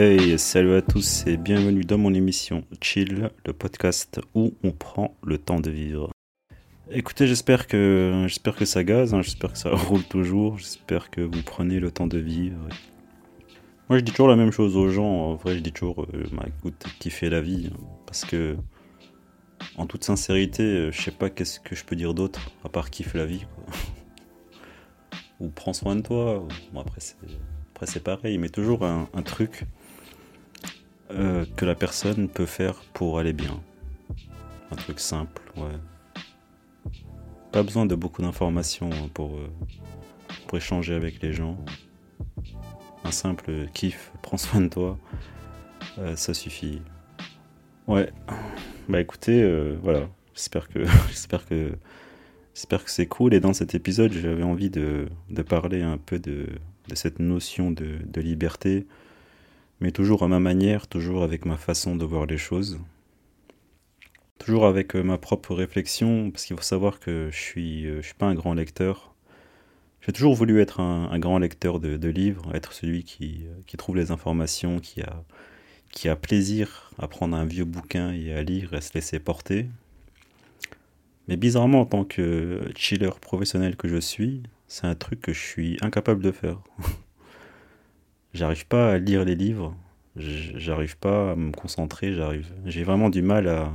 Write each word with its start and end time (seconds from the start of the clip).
Hey, 0.00 0.38
salut 0.38 0.74
à 0.74 0.80
tous 0.80 1.26
et 1.26 1.36
bienvenue 1.36 1.82
dans 1.82 1.98
mon 1.98 2.14
émission 2.14 2.62
Chill, 2.80 3.30
le 3.44 3.52
podcast 3.52 4.20
où 4.32 4.54
on 4.62 4.70
prend 4.70 5.16
le 5.24 5.38
temps 5.38 5.58
de 5.58 5.70
vivre. 5.70 6.12
Écoutez, 6.92 7.26
j'espère 7.26 7.66
que 7.66 8.26
j'espère 8.28 8.54
que 8.54 8.64
ça 8.64 8.84
gaze, 8.84 9.12
hein, 9.12 9.22
j'espère 9.22 9.54
que 9.54 9.58
ça 9.58 9.70
roule 9.72 10.04
toujours, 10.04 10.56
j'espère 10.56 11.10
que 11.10 11.20
vous 11.20 11.42
prenez 11.42 11.80
le 11.80 11.90
temps 11.90 12.06
de 12.06 12.18
vivre. 12.18 12.60
Moi, 13.88 13.98
je 13.98 14.04
dis 14.04 14.12
toujours 14.12 14.28
la 14.28 14.36
même 14.36 14.52
chose 14.52 14.76
aux 14.76 14.88
gens. 14.88 15.04
En 15.04 15.34
vrai, 15.34 15.56
je 15.56 15.62
dis 15.62 15.72
toujours, 15.72 16.04
euh, 16.14 16.22
bah, 16.30 16.44
écoute, 16.46 16.86
kiffer 17.00 17.28
la 17.28 17.40
vie, 17.40 17.68
hein, 17.72 17.76
parce 18.06 18.24
que 18.24 18.56
en 19.76 19.86
toute 19.86 20.04
sincérité, 20.04 20.62
euh, 20.62 20.92
je 20.92 21.02
sais 21.02 21.10
pas 21.10 21.28
qu'est-ce 21.28 21.58
que 21.58 21.74
je 21.74 21.84
peux 21.84 21.96
dire 21.96 22.14
d'autre 22.14 22.52
à 22.64 22.68
part 22.68 22.90
kiffer 22.90 23.18
la 23.18 23.26
vie. 23.26 23.46
Quoi. 23.56 23.74
ou 25.40 25.48
prends 25.48 25.72
soin 25.72 25.96
de 25.96 26.02
toi. 26.02 26.46
Bon, 26.72 26.82
après, 26.82 27.00
c'est 27.00 27.16
après 27.74 27.86
c'est 27.86 28.02
pareil, 28.02 28.38
mais 28.38 28.48
toujours 28.48 28.84
un 28.84 29.22
truc 29.24 29.66
euh, 31.10 31.46
que 31.56 31.64
la 31.64 31.74
personne 31.74 32.28
peut 32.28 32.46
faire 32.46 32.74
pour 32.92 33.18
aller 33.18 33.32
bien. 33.32 33.60
Un 34.70 34.76
truc 34.76 35.00
simple, 35.00 35.40
ouais. 35.56 36.92
Pas 37.50 37.62
besoin 37.62 37.86
de 37.86 37.94
beaucoup 37.94 38.20
d'informations 38.20 38.90
hein, 38.92 39.08
pour, 39.14 39.36
euh, 39.36 39.48
pour 40.46 40.58
échanger 40.58 40.94
avec 40.94 41.22
les 41.22 41.32
gens. 41.32 41.56
Un 43.04 43.10
simple 43.10 43.68
kiff, 43.72 44.12
prends 44.22 44.36
soin 44.36 44.60
de 44.60 44.68
toi, 44.68 44.98
euh, 45.98 46.14
ça 46.14 46.34
suffit. 46.34 46.82
Ouais. 47.86 48.12
Bah 48.90 49.00
écoutez, 49.00 49.42
voilà. 49.82 50.08
J'espère 50.34 50.68
que 50.68 50.84
j'espère 51.08 51.46
que 51.46 51.72
j'espère 52.54 52.84
que 52.84 52.90
c'est 52.90 53.06
cool. 53.06 53.32
Et 53.32 53.40
dans 53.40 53.54
cet 53.54 53.74
épisode, 53.74 54.12
j'avais 54.12 54.42
envie 54.42 54.68
de, 54.68 55.08
de, 55.30 55.42
parler 55.42 55.80
un 55.80 55.96
peu 55.96 56.18
de, 56.18 56.46
de 56.88 56.94
cette 56.94 57.18
notion 57.18 57.70
de, 57.70 57.96
de 58.04 58.20
liberté, 58.20 58.86
mais 59.80 59.92
toujours 59.92 60.22
à 60.22 60.28
ma 60.28 60.40
manière, 60.40 60.86
toujours 60.86 61.22
avec 61.22 61.44
ma 61.44 61.56
façon 61.56 61.96
de 61.96 62.04
voir 62.04 62.26
les 62.26 62.38
choses, 62.38 62.78
toujours 64.38 64.66
avec 64.66 64.96
euh, 64.96 65.02
ma 65.02 65.18
propre 65.18 65.54
réflexion, 65.54 66.30
parce 66.30 66.44
qu'il 66.44 66.56
faut 66.56 66.62
savoir 66.62 67.00
que 67.00 67.28
je 67.30 67.38
suis, 67.38 67.86
euh, 67.86 68.02
suis 68.02 68.14
pas 68.14 68.26
un 68.26 68.34
grand 68.34 68.54
lecteur. 68.54 69.14
J'ai 70.00 70.12
toujours 70.12 70.34
voulu 70.34 70.60
être 70.60 70.80
un, 70.80 71.18
grand 71.18 71.38
lecteur 71.38 71.80
de, 71.80 72.08
livres, 72.08 72.54
être 72.54 72.72
celui 72.72 73.04
qui, 73.04 73.44
euh, 73.46 73.76
trouve 73.76 73.96
les 73.96 74.10
informations, 74.10 74.78
qui 74.78 75.02
a, 75.02 75.24
qui 75.92 76.08
a 76.08 76.16
plaisir 76.16 76.92
à 76.98 77.08
prendre 77.08 77.36
un 77.36 77.44
vieux 77.44 77.64
bouquin 77.64 78.12
et 78.12 78.32
à 78.32 78.42
lire 78.42 78.72
et 78.72 78.76
à 78.78 78.80
se 78.80 78.94
laisser 78.94 79.18
porter. 79.18 79.66
Mais 81.26 81.36
bizarrement, 81.36 81.82
en 81.82 81.86
tant 81.86 82.04
que 82.04 82.62
chiller 82.74 83.10
professionnel 83.20 83.76
que 83.76 83.88
je 83.88 83.98
suis, 83.98 84.42
c'est 84.66 84.86
un 84.86 84.94
truc 84.94 85.20
que 85.20 85.32
je 85.32 85.40
suis 85.40 85.76
incapable 85.82 86.22
de 86.22 86.32
faire. 86.32 86.58
j'arrive 88.34 88.66
pas 88.66 88.92
à 88.92 88.98
lire 88.98 89.24
les 89.24 89.34
livres, 89.34 89.76
j'arrive 90.16 90.98
pas 90.98 91.32
à 91.32 91.36
me 91.36 91.52
concentrer, 91.52 92.12
j'arrive, 92.12 92.52
j'ai 92.64 92.84
vraiment 92.84 93.10
du 93.10 93.22
mal 93.22 93.48
à, 93.48 93.72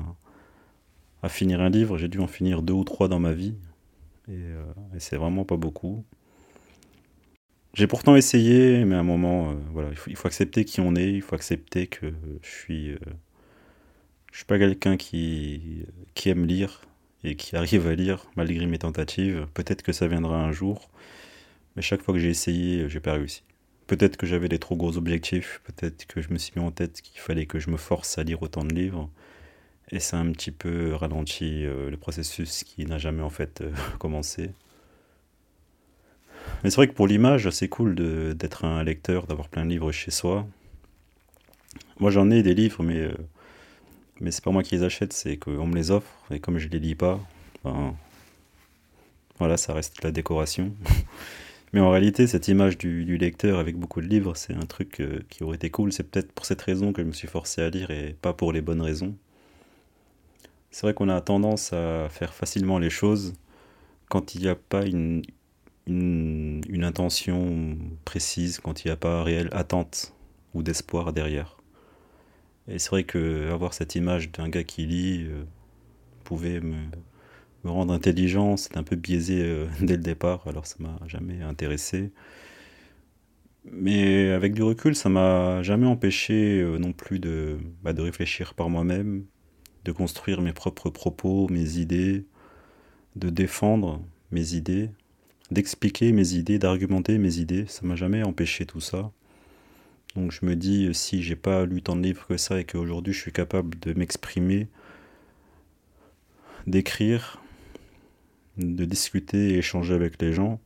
à 1.23 1.29
finir 1.29 1.61
un 1.61 1.69
livre. 1.69 1.97
J'ai 1.97 2.09
dû 2.09 2.19
en 2.19 2.27
finir 2.27 2.61
deux 2.61 2.73
ou 2.73 2.83
trois 2.83 3.07
dans 3.07 3.19
ma 3.19 3.33
vie, 3.33 3.55
et, 4.27 4.31
euh, 4.31 4.63
c'est 4.99 5.17
vraiment 5.17 5.45
pas 5.45 5.57
beaucoup. 5.57 6.05
J'ai 7.73 7.87
pourtant 7.87 8.15
essayé, 8.15 8.85
mais 8.85 8.95
à 8.95 8.99
un 8.99 9.03
moment, 9.03 9.51
euh, 9.51 9.53
voilà, 9.71 9.89
il 9.89 9.95
faut, 9.95 10.09
il 10.11 10.15
faut, 10.15 10.27
accepter 10.27 10.63
qui 10.63 10.79
on 10.79 10.95
est, 10.95 11.11
il 11.11 11.21
faut 11.21 11.35
accepter 11.35 11.87
que 11.87 12.13
je 12.43 12.49
suis, 12.49 12.91
euh, 12.91 12.99
je 14.31 14.37
suis 14.37 14.45
pas 14.45 14.59
quelqu'un 14.59 14.95
qui, 14.95 15.85
qui 16.13 16.29
aime 16.29 16.45
lire 16.45 16.81
et 17.23 17.35
qui 17.35 17.55
arrive 17.55 17.87
à 17.87 17.95
lire 17.95 18.27
malgré 18.35 18.65
mes 18.67 18.77
tentatives. 18.77 19.47
Peut-être 19.55 19.81
que 19.81 19.91
ça 19.91 20.07
viendra 20.07 20.37
un 20.43 20.51
jour, 20.51 20.89
mais 21.75 21.81
chaque 21.81 22.01
fois 22.01 22.13
que 22.13 22.19
j'ai 22.19 22.29
essayé, 22.29 22.87
j'ai 22.89 22.99
pas 22.99 23.13
réussi. 23.13 23.43
Peut-être 23.93 24.17
que 24.17 24.25
j'avais 24.25 24.49
des 24.49 24.57
trop 24.57 24.75
gros 24.75 24.97
objectifs, 24.97 25.61
peut-être 25.65 26.07
que 26.07 26.19
je 26.19 26.33
me 26.33 26.39
suis 26.39 26.51
mis 26.55 26.65
en 26.65 26.71
tête 26.71 26.99
qu'il 27.03 27.21
fallait 27.21 27.45
que 27.45 27.59
je 27.59 27.69
me 27.69 27.77
force 27.77 28.17
à 28.17 28.23
lire 28.23 28.41
autant 28.41 28.63
de 28.63 28.73
livres, 28.73 29.07
et 29.91 29.99
ça 29.99 30.17
a 30.17 30.19
un 30.19 30.31
petit 30.31 30.49
peu 30.49 30.95
ralenti 30.95 31.63
euh, 31.63 31.91
le 31.91 31.97
processus 31.97 32.63
qui 32.63 32.87
n'a 32.87 32.97
jamais 32.97 33.21
en 33.21 33.29
fait 33.29 33.61
euh, 33.61 33.71
commencé. 33.99 34.49
Mais 36.63 36.71
c'est 36.71 36.77
vrai 36.77 36.87
que 36.87 36.93
pour 36.93 37.05
l'image, 37.05 37.47
c'est 37.51 37.67
cool 37.67 37.93
d'être 38.35 38.65
un 38.65 38.83
lecteur, 38.83 39.27
d'avoir 39.27 39.47
plein 39.47 39.63
de 39.63 39.69
livres 39.69 39.91
chez 39.91 40.09
soi. 40.09 40.47
Moi 41.99 42.09
j'en 42.09 42.31
ai 42.31 42.41
des 42.41 42.55
livres, 42.55 42.81
mais, 42.81 42.97
euh, 42.97 43.13
mais 44.19 44.31
c'est 44.31 44.43
pas 44.43 44.49
moi 44.49 44.63
qui 44.63 44.73
les 44.73 44.81
achète, 44.81 45.13
c'est 45.13 45.37
qu'on 45.37 45.67
me 45.67 45.75
les 45.75 45.91
offre, 45.91 46.09
et 46.31 46.39
comme 46.39 46.57
je 46.57 46.67
les 46.67 46.79
lis 46.79 46.95
pas, 46.95 47.19
ben, 47.63 47.95
voilà, 49.37 49.55
ça 49.55 49.71
reste 49.71 50.03
la 50.03 50.09
décoration. 50.09 50.73
Mais 51.73 51.79
en 51.79 51.89
réalité, 51.89 52.27
cette 52.27 52.47
image 52.47 52.77
du, 52.77 53.17
lecteur 53.17 53.57
avec 53.57 53.77
beaucoup 53.77 53.99
de 53.99 54.05
livres, 54.05 54.35
c'est 54.35 54.53
un 54.53 54.65
truc 54.67 55.01
euh, 55.01 55.21
qui 55.29 55.43
aurait 55.43 55.55
été 55.55 55.71
cool. 55.71 55.91
C'est 55.91 56.03
peut-être 56.03 56.31
pour 56.31 56.45
cette 56.45 56.61
raison 56.61 56.93
que 56.93 57.01
je 57.01 57.07
me 57.07 57.13
suis 57.13 57.27
forcé 57.27 57.63
à 57.63 57.69
lire 57.71 57.89
et 57.89 58.15
pas 58.21 58.31
pour 58.33 58.53
les 58.53 58.61
bonnes 58.61 58.81
raisons. 58.81 59.15
C'est 60.69 60.85
vrai 60.85 60.93
qu'on 60.93 61.09
a 61.09 61.19
tendance 61.21 61.73
à 61.73 62.09
faire 62.09 62.33
facilement 62.33 62.77
les 62.79 62.89
choses 62.91 63.33
quand 64.09 64.35
il 64.35 64.41
n'y 64.41 64.47
a 64.47 64.55
pas 64.55 64.85
une, 64.85 65.23
intention 66.83 67.77
précise, 68.05 68.59
quand 68.59 68.83
il 68.83 68.87
n'y 68.89 68.91
a 68.91 68.95
pas 68.95 69.23
réelle 69.23 69.49
attente 69.51 70.13
ou 70.53 70.61
d'espoir 70.63 71.13
derrière. 71.13 71.57
Et 72.67 72.79
c'est 72.79 72.89
vrai 72.91 73.03
que 73.03 73.51
avoir 73.51 73.73
cette 73.73 73.95
image 73.95 74.31
d'un 74.31 74.49
gars 74.49 74.63
qui 74.63 74.85
lit 74.85 75.25
euh, 75.27 75.43
pouvait 76.23 76.59
me, 76.59 76.77
me 77.63 77.71
rendre 77.71 77.93
intelligent, 77.93 78.57
c'est 78.57 78.77
un 78.77 78.83
peu 78.83 78.95
biaisé 78.95 79.41
euh, 79.41 79.67
dès 79.81 79.95
le 79.95 80.03
départ, 80.03 80.47
alors 80.47 80.65
ça 80.65 80.75
m'a 80.79 80.99
jamais 81.07 81.41
intéressé. 81.41 82.11
Mais 83.71 84.31
avec 84.31 84.53
du 84.53 84.61
recul, 84.63 84.95
ça 84.95 85.09
m'a 85.09 85.63
jamais 85.63 85.87
empêché 85.87 86.61
euh, 86.61 86.77
non 86.77 86.91
plus 86.91 87.19
de, 87.19 87.57
bah, 87.81 87.93
de 87.93 88.01
réfléchir 88.01 88.53
par 88.55 88.69
moi-même, 88.69 89.25
de 89.85 89.91
construire 89.91 90.41
mes 90.41 90.53
propres 90.53 90.89
propos, 90.89 91.47
mes 91.49 91.77
idées, 91.77 92.25
de 93.15 93.29
défendre 93.29 94.01
mes 94.31 94.53
idées, 94.53 94.89
d'expliquer 95.51 96.11
mes 96.11 96.33
idées, 96.33 96.59
d'argumenter 96.59 97.17
mes 97.17 97.37
idées. 97.37 97.65
Ça 97.67 97.85
m'a 97.85 97.95
jamais 97.95 98.23
empêché 98.23 98.65
tout 98.65 98.81
ça. 98.81 99.11
Donc 100.15 100.31
je 100.31 100.45
me 100.45 100.55
dis, 100.55 100.93
si 100.93 101.23
j'ai 101.23 101.35
pas 101.35 101.65
lu 101.65 101.81
tant 101.81 101.95
de 101.95 102.03
livres 102.03 102.27
que 102.27 102.37
ça 102.37 102.59
et 102.59 102.65
qu'aujourd'hui 102.65 103.13
je 103.13 103.19
suis 103.19 103.31
capable 103.31 103.79
de 103.79 103.93
m'exprimer, 103.93 104.67
d'écrire, 106.67 107.42
de 108.57 108.85
discuter 108.85 109.51
et 109.51 109.57
échanger 109.57 109.93
avec 109.93 110.21
les 110.21 110.33
gens. 110.33 110.59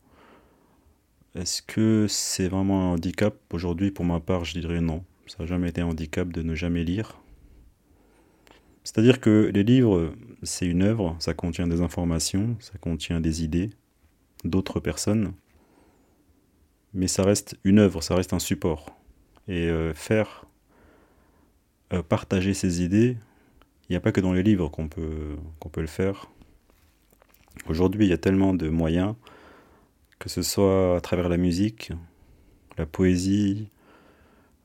Est-ce 1.36 1.62
que 1.62 2.08
c'est 2.10 2.48
vraiment 2.48 2.92
un 2.92 2.94
handicap? 2.96 3.36
Aujourd'hui, 3.54 3.92
pour 3.92 4.06
ma 4.06 4.20
part, 4.20 4.44
je 4.44 4.60
dirais 4.60 4.82
non. 4.82 5.04
Ça 5.28 5.38
n'a 5.40 5.46
jamais 5.46 5.70
été 5.70 5.82
un 5.82 5.88
handicap 5.88 6.32
de 6.32 6.42
ne 6.42 6.56
jamais 6.56 6.84
lire. 6.84 7.20
C'est-à-dire 8.84 9.20
que 9.20 9.52
les 9.54 9.64
livres, 9.64 10.14
c'est 10.44 10.66
une 10.66 10.82
œuvre, 10.82 11.16
ça 11.20 11.34
contient 11.34 11.68
des 11.68 11.82
informations, 11.82 12.56
ça 12.60 12.78
contient 12.80 13.20
des 13.20 13.44
idées 13.44 13.70
d'autres 14.46 14.80
personnes, 14.80 15.34
mais 16.94 17.08
ça 17.08 17.24
reste 17.24 17.58
une 17.66 17.80
œuvre, 17.80 18.02
ça 18.02 18.16
reste 18.16 18.34
un 18.34 18.40
support. 18.40 18.96
Et 19.50 19.68
euh, 19.68 19.94
faire 19.94 20.46
euh, 21.94 22.02
partager 22.02 22.54
ces 22.54 22.82
idées, 22.82 23.18
il 23.90 23.94
n'y 23.94 23.96
a 23.98 24.00
pas 24.00 24.12
que 24.12 24.22
dans 24.22 24.34
les 24.34 24.44
livres 24.44 24.70
qu'on 24.70 24.88
peut, 24.88 25.36
qu'on 25.60 25.70
peut 25.70 25.82
le 25.82 25.88
faire. 25.88 26.30
Aujourd'hui, 27.68 28.06
il 28.06 28.10
y 28.10 28.14
a 28.14 28.18
tellement 28.18 28.54
de 28.54 28.70
moyens, 28.70 29.16
que 30.20 30.30
ce 30.30 30.42
soit 30.42 30.96
à 30.96 31.02
travers 31.02 31.30
la 31.30 31.38
musique, 31.38 31.92
la 32.78 32.86
poésie, 32.86 33.70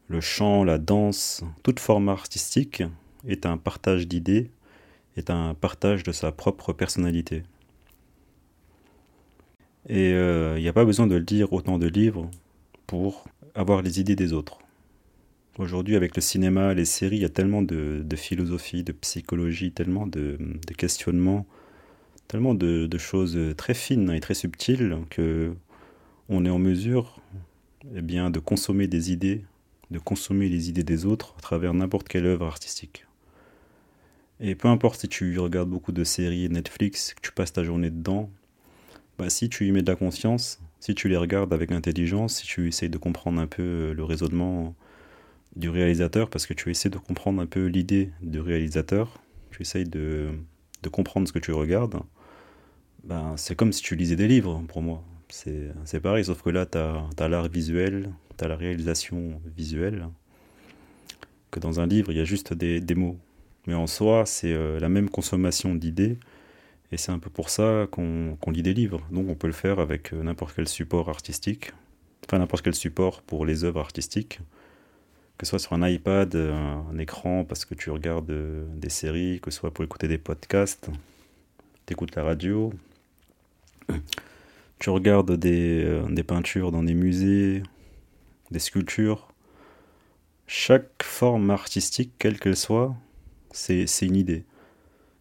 le 0.08 0.20
chant, 0.20 0.62
la 0.62 0.78
danse, 0.78 1.42
toute 1.62 1.80
forme 1.80 2.08
artistique 2.08 2.82
est 3.26 3.46
un 3.46 3.56
partage 3.56 4.06
d'idées, 4.06 4.50
est 5.16 5.30
un 5.30 5.54
partage 5.54 6.02
de 6.02 6.12
sa 6.12 6.32
propre 6.32 6.72
personnalité. 6.72 7.42
Et 9.88 10.12
euh, 10.12 10.58
il 10.58 10.62
n'y 10.62 10.68
a 10.68 10.72
pas 10.72 10.84
besoin 10.84 11.06
de 11.06 11.16
lire 11.16 11.52
autant 11.52 11.78
de 11.78 11.88
livres 11.88 12.30
pour 12.86 13.24
avoir 13.54 13.82
les 13.82 14.00
idées 14.00 14.16
des 14.16 14.32
autres. 14.32 14.58
Aujourd'hui, 15.58 15.96
avec 15.96 16.14
le 16.14 16.22
cinéma, 16.22 16.72
les 16.72 16.84
séries, 16.84 17.16
il 17.16 17.22
y 17.22 17.26
a 17.26 17.30
tellement 17.30 17.62
de, 17.62 18.04
philosophie, 18.16 18.84
de 18.84 18.92
psychologie, 18.92 19.72
tellement 19.72 20.06
de 20.06 20.38
questionnements 20.76 21.46
tellement 22.32 22.54
de, 22.54 22.88
choses 22.96 23.38
très 23.58 23.74
fines 23.74 24.10
et 24.10 24.20
très 24.20 24.32
subtiles 24.32 24.96
que 25.10 25.54
on 26.30 26.46
est 26.46 26.50
en 26.50 26.58
mesure 26.58 27.20
eh 27.94 28.00
bien, 28.00 28.30
de 28.30 28.38
consommer 28.38 28.86
des 28.86 29.12
idées, 29.12 29.44
de 29.90 29.98
consommer 29.98 30.48
les 30.48 30.70
idées 30.70 30.82
des 30.82 31.04
autres 31.04 31.34
à 31.36 31.42
travers 31.42 31.74
n'importe 31.74 32.08
quelle 32.08 32.24
œuvre 32.24 32.46
artistique. 32.46 33.04
Et 34.40 34.54
peu 34.54 34.68
importe 34.68 35.02
si 35.02 35.08
tu 35.08 35.38
regardes 35.38 35.68
beaucoup 35.68 35.92
de 35.92 36.04
séries 36.04 36.48
Netflix, 36.48 37.12
que 37.12 37.20
tu 37.20 37.32
passes 37.32 37.52
ta 37.52 37.64
journée 37.64 37.90
dedans, 37.90 38.30
bah, 39.18 39.28
si 39.28 39.50
tu 39.50 39.66
y 39.66 39.72
mets 39.72 39.82
de 39.82 39.90
la 39.90 39.96
conscience, 39.96 40.58
si 40.80 40.94
tu 40.94 41.10
les 41.10 41.18
regardes 41.18 41.52
avec 41.52 41.70
intelligence, 41.70 42.36
si 42.36 42.46
tu 42.46 42.66
essayes 42.66 42.88
de 42.88 42.96
comprendre 42.96 43.42
un 43.42 43.46
peu 43.46 43.62
euh, 43.62 43.92
le 43.92 44.04
raisonnement 44.04 44.74
du 45.54 45.68
réalisateur, 45.68 46.30
parce 46.30 46.46
que 46.46 46.54
tu 46.54 46.70
essaies 46.70 46.88
de 46.88 46.96
comprendre 46.96 47.42
un 47.42 47.46
peu 47.46 47.66
l'idée 47.66 48.10
du 48.22 48.40
réalisateur, 48.40 49.20
tu 49.50 49.60
essayes 49.60 49.84
de 49.84 50.30
comprendre 50.90 51.28
ce 51.28 51.32
que 51.34 51.38
tu 51.38 51.52
regardes, 51.52 52.00
ben, 53.04 53.34
c'est 53.36 53.56
comme 53.56 53.72
si 53.72 53.82
tu 53.82 53.96
lisais 53.96 54.16
des 54.16 54.28
livres 54.28 54.62
pour 54.68 54.82
moi. 54.82 55.02
C'est 55.28 56.00
pareil, 56.02 56.24
sauf 56.24 56.42
que 56.42 56.50
là, 56.50 56.66
tu 56.66 56.78
as, 56.78 57.28
l'art 57.28 57.48
visuel, 57.48 58.12
tu 58.36 58.44
as 58.44 58.48
la 58.48 58.56
réalisation 58.56 59.40
visuelle, 59.56 60.08
que 61.50 61.58
dans 61.58 61.80
un 61.80 61.86
livre, 61.86 62.12
il 62.12 62.18
y 62.18 62.20
a 62.20 62.24
juste 62.24 62.52
des, 62.52 62.80
des 62.80 62.94
mots. 62.94 63.18
Mais 63.66 63.74
en 63.74 63.86
soi, 63.86 64.26
c'est 64.26 64.52
euh, 64.52 64.78
la 64.80 64.88
même 64.88 65.08
consommation 65.08 65.74
d'idées, 65.74 66.18
et 66.90 66.96
c'est 66.96 67.12
un 67.12 67.18
peu 67.18 67.30
pour 67.30 67.48
ça 67.48 67.86
qu'on 67.90 68.36
lit 68.48 68.62
des 68.62 68.74
livres. 68.74 69.00
Donc 69.10 69.28
on 69.28 69.34
peut 69.34 69.46
le 69.46 69.52
faire 69.52 69.78
avec 69.78 70.12
euh, 70.12 70.22
n'importe 70.22 70.54
quel 70.54 70.68
support 70.68 71.08
artistique, 71.08 71.72
enfin 72.26 72.38
n'importe 72.38 72.62
quel 72.62 72.74
support 72.74 73.22
pour 73.22 73.46
les 73.46 73.64
œuvres 73.64 73.80
artistiques, 73.80 74.40
que 75.38 75.46
ce 75.46 75.50
soit 75.50 75.58
sur 75.58 75.72
un 75.72 75.88
iPad, 75.88 76.34
un, 76.36 76.98
écran 76.98 77.44
parce 77.44 77.64
que 77.64 77.74
tu 77.74 77.90
regardes 77.90 78.30
euh, 78.30 78.64
des 78.74 78.90
séries, 78.90 79.40
que 79.40 79.50
ce 79.50 79.58
soit 79.60 79.72
pour 79.72 79.84
écouter 79.84 80.08
des 80.08 80.18
podcasts, 80.18 80.90
tu 81.86 81.92
écoutes 81.92 82.14
la 82.16 82.24
radio, 82.24 82.72
tu 84.78 84.90
regardes 84.90 85.36
des, 85.36 86.02
des 86.10 86.22
peintures 86.22 86.72
dans 86.72 86.82
des 86.82 86.94
musées, 86.94 87.62
des 88.50 88.58
sculptures. 88.58 89.28
Chaque 90.46 91.02
forme 91.02 91.50
artistique, 91.50 92.12
quelle 92.18 92.38
qu'elle 92.38 92.56
soit, 92.56 92.94
c'est 93.52 93.86
une 94.02 94.16
idée. 94.16 94.44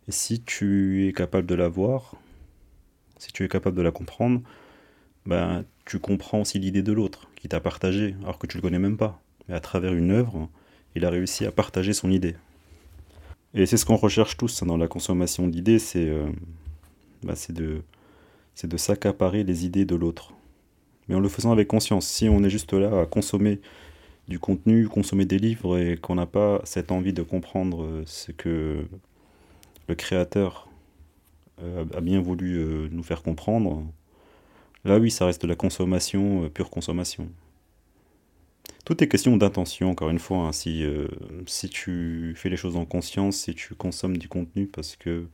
Et 0.08 0.12
si 0.12 0.42
tu 0.42 1.08
es 1.08 1.14
capable 1.14 1.48
de 1.48 1.56
la 1.56 1.68
voir, 1.68 2.16
si 3.18 3.32
tu 3.32 3.44
es 3.44 3.48
capable 3.48 3.78
de 3.78 3.82
la 3.82 3.92
comprendre, 3.92 4.42
ben, 5.26 5.64
tu 5.86 6.00
comprends 6.00 6.42
aussi 6.42 6.60
l'idée 6.60 6.82
de 6.82 6.92
l'autre 6.92 7.30
qui 7.36 7.48
t'a 7.48 7.60
partagé, 7.60 8.16
alors 8.24 8.40
que 8.40 8.48
tu 8.48 8.58
le 8.58 8.62
connais 8.62 8.80
même 8.80 8.98
pas. 8.98 9.22
Mais 9.48 9.56
à 9.56 9.60
travers 9.60 9.94
une 9.94 10.12
œuvre, 10.12 10.50
il 10.96 11.06
a 11.06 11.10
réussi 11.10 11.46
à 11.46 11.52
partager 11.52 11.94
son 11.94 12.10
idée. 12.10 12.36
Et 13.54 13.66
c'est 13.66 13.78
ce 13.78 13.86
qu'on 13.86 13.96
recherche 13.96 14.38
tous 14.38 14.64
dans 14.64 14.78
la 14.78 14.88
consommation 14.88 15.48
d'idées, 15.48 15.80
c'est 15.80 16.08
euh, 16.08 16.30
ben, 17.24 17.36
de, 17.50 17.84
de 18.68 18.78
s'accaparer 18.78 19.44
les 19.44 19.66
idées 19.66 19.86
de 19.86 19.96
l'autre. 19.96 20.34
Mais 21.08 21.16
en 21.16 21.20
le 21.20 21.30
faisant 21.30 21.52
avec 21.52 21.68
conscience. 21.68 22.08
Si 22.08 22.30
on 22.30 22.44
est 22.44 22.50
juste 22.50 22.74
là 22.74 23.02
à 23.02 23.06
consommer 23.06 23.60
du 24.28 24.40
contenu, 24.40 24.88
consommer 24.88 25.26
des 25.26 25.40
livres 25.40 25.78
et 25.78 25.98
qu'on 25.98 26.16
n'a 26.16 26.26
pas 26.26 26.62
cette 26.64 26.92
envie 26.92 27.14
de 27.14 27.24
comprendre 27.24 27.84
euh, 27.84 28.04
ce 28.06 28.32
que 28.32 28.86
le 29.88 29.96
créateur 29.96 30.70
euh, 31.62 31.86
a 31.94 32.02
bien 32.02 32.22
voulu 32.22 32.58
euh, 32.58 32.88
nous 32.92 33.04
faire 33.04 33.24
comprendre, 33.24 33.84
là 34.86 35.00
oui, 35.00 35.12
ça 35.12 35.26
reste 35.26 35.42
de 35.42 35.48
la 35.48 35.56
consommation, 35.56 36.50
pure 36.50 36.70
consommation. 36.70 37.30
Tout 38.86 39.04
est 39.04 39.08
question 39.08 39.38
d'intention, 39.38 39.92
encore 39.92 40.10
une 40.10 40.20
fois. 40.20 40.38
Hein. 40.38 40.52
si, 40.54 40.84
si 41.46 41.70
tu 41.70 42.34
fais 42.36 42.50
les 42.50 42.58
choses 42.58 42.76
en 42.78 42.86
conscience, 42.86 43.36
si 43.36 43.54
tu 43.54 43.76
consommes 43.76 44.18
du 44.18 44.28
contenu 44.28 44.66
parce 44.66 44.96
que, 44.96 45.28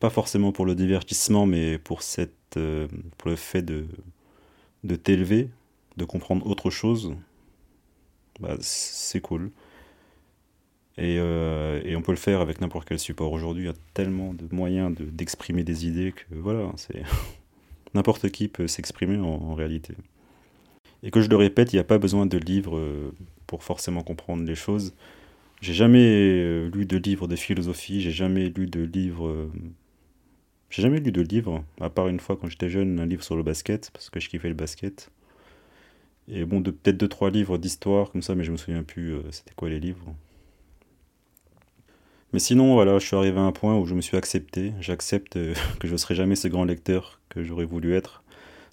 pas 0.00 0.10
forcément 0.10 0.52
pour 0.52 0.66
le 0.66 0.74
divertissement, 0.74 1.46
mais 1.46 1.78
pour, 1.78 2.02
cette, 2.02 2.58
pour 3.18 3.30
le 3.30 3.36
fait 3.36 3.62
de, 3.62 3.86
de 4.84 4.96
t'élever, 4.96 5.48
de 5.96 6.04
comprendre 6.04 6.46
autre 6.46 6.70
chose, 6.70 7.14
bah, 8.40 8.56
c'est 8.60 9.20
cool. 9.20 9.50
Euh, 10.98 11.80
et, 11.84 11.94
on 11.96 12.02
peut 12.02 12.12
le 12.12 12.18
faire 12.18 12.40
avec 12.40 12.60
n'importe 12.60 12.88
quel 12.88 12.98
support. 12.98 13.32
Aujourd'hui, 13.32 13.64
il 13.64 13.66
y 13.66 13.70
a 13.70 13.76
tellement 13.94 14.34
de 14.34 14.46
moyens 14.50 14.96
d'exprimer 14.98 15.62
des 15.62 15.86
idées 15.86 16.12
que 16.12 16.34
voilà, 16.34 16.72
c'est 16.76 17.02
n'importe 17.94 18.30
qui 18.30 18.48
peut 18.48 18.66
s'exprimer 18.66 19.16
en, 19.18 19.54
réalité. 19.54 19.94
Et 21.04 21.10
que 21.10 21.20
je 21.20 21.28
le 21.28 21.36
répète, 21.36 21.72
il 21.72 21.76
n'y 21.76 21.80
a 21.80 21.84
pas 21.84 21.98
besoin 21.98 22.26
de 22.26 22.38
livres 22.38 22.76
euh, 22.76 23.14
pour 23.46 23.62
forcément 23.62 24.02
comprendre 24.02 24.42
les 24.42 24.56
choses. 24.56 24.94
J'ai 25.60 25.74
jamais 25.74 26.04
euh, 26.04 26.70
lu 26.70 26.84
de 26.86 26.96
livres 26.96 27.28
de 27.28 27.36
philosophie, 27.36 28.00
j'ai 28.00 28.10
jamais 28.10 28.48
lu 28.48 28.66
de 28.66 28.80
livres. 28.80 29.48
J'ai 30.70 30.82
jamais 30.82 31.00
lu 31.00 31.12
de 31.12 31.22
livres, 31.22 31.64
à 31.80 31.88
part 31.88 32.08
une 32.08 32.20
fois 32.20 32.36
quand 32.36 32.48
j'étais 32.48 32.68
jeune, 32.68 33.00
un 33.00 33.06
livre 33.06 33.24
sur 33.24 33.36
le 33.36 33.42
basket, 33.42 33.90
parce 33.92 34.10
que 34.10 34.20
je 34.20 34.28
kiffais 34.28 34.48
le 34.48 34.54
basket. 34.54 35.10
Et 36.30 36.44
bon, 36.44 36.62
peut-être 36.62 36.98
deux, 36.98 37.08
trois 37.08 37.30
livres 37.30 37.56
d'histoire 37.56 38.10
comme 38.10 38.22
ça, 38.22 38.34
mais 38.34 38.44
je 38.44 38.52
me 38.52 38.58
souviens 38.58 38.82
plus 38.82 39.14
euh, 39.14 39.22
c'était 39.30 39.54
quoi 39.54 39.70
les 39.70 39.80
livres. 39.80 40.14
Mais 42.34 42.38
sinon, 42.38 42.74
voilà, 42.74 42.98
je 42.98 43.06
suis 43.06 43.16
arrivé 43.16 43.38
à 43.38 43.42
un 43.42 43.52
point 43.52 43.78
où 43.78 43.86
je 43.86 43.94
me 43.94 44.02
suis 44.02 44.16
accepté. 44.18 44.74
J'accepte 44.80 45.36
euh, 45.36 45.54
que 45.80 45.88
je 45.88 45.92
ne 45.92 45.96
serai 45.96 46.14
jamais 46.14 46.36
ce 46.36 46.48
grand 46.48 46.64
lecteur 46.64 47.20
que 47.30 47.42
j'aurais 47.42 47.64
voulu 47.64 47.94
être, 47.94 48.22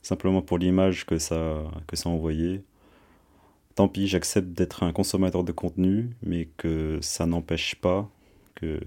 simplement 0.04 0.42
pour 0.42 0.58
l'image 0.58 1.06
que 1.06 1.18
ça, 1.18 1.64
que 1.88 1.96
ça 1.96 2.10
envoyait. 2.10 2.62
Tant 3.76 3.88
pis, 3.88 4.08
j'accepte 4.08 4.50
d'être 4.50 4.84
un 4.84 4.92
consommateur 4.92 5.44
de 5.44 5.52
contenu, 5.54 6.10
mais 6.24 6.50
que 6.58 7.00
ça 7.02 7.26
n'empêche 7.26 7.76
pas 7.76 8.10
que, 8.56 8.80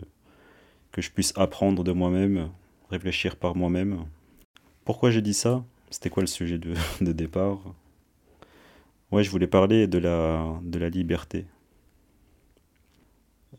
que 0.93 1.03
je 1.03 1.11
puisse 1.11 1.33
apprendre 1.37 1.85
de 1.85 1.93
moi-même, 1.93 2.51
réfléchir 2.91 3.37
par 3.37 3.57
moi-même. 3.57 4.05
Pourquoi 4.85 5.11
j'ai 5.11 5.23
dit 5.23 5.35
ça? 5.35 5.65
C'était 5.91 6.11
quoi 6.11 6.23
le 6.23 6.29
sujet 6.29 6.59
de, 6.59 6.75
de 7.03 7.13
départ? 7.13 7.61
Ouais, 9.11 9.23
je 9.23 9.31
voulais 9.31 9.47
parler 9.47 9.87
de 9.87 9.99
la, 9.99 10.59
de 10.63 10.79
la 10.79 10.89
liberté. 10.91 11.47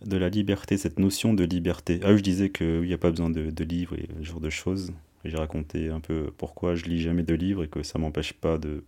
De 0.06 0.18
la 0.18 0.30
liberté, 0.30 0.78
cette 0.78 1.00
notion 1.00 1.34
de 1.34 1.44
liberté. 1.44 2.00
Ah 2.04 2.16
je 2.16 2.22
disais 2.22 2.50
qu'il 2.52 2.82
n'y 2.82 2.94
a 2.94 2.98
pas 2.98 3.10
besoin 3.12 3.30
de, 3.30 3.50
de 3.50 3.64
livres 3.64 3.96
et 3.96 4.08
ce 4.20 4.24
genre 4.26 4.40
de 4.40 4.50
choses. 4.50 4.94
J'ai 5.26 5.38
raconté 5.38 5.90
un 5.90 6.00
peu 6.00 6.32
pourquoi 6.38 6.76
je 6.76 6.86
lis 6.86 7.02
jamais 7.02 7.24
de 7.24 7.34
livres 7.34 7.64
et 7.64 7.68
que 7.68 7.84
ça 7.84 7.98
m'empêche 8.00 8.34
pas 8.34 8.58
de, 8.58 8.84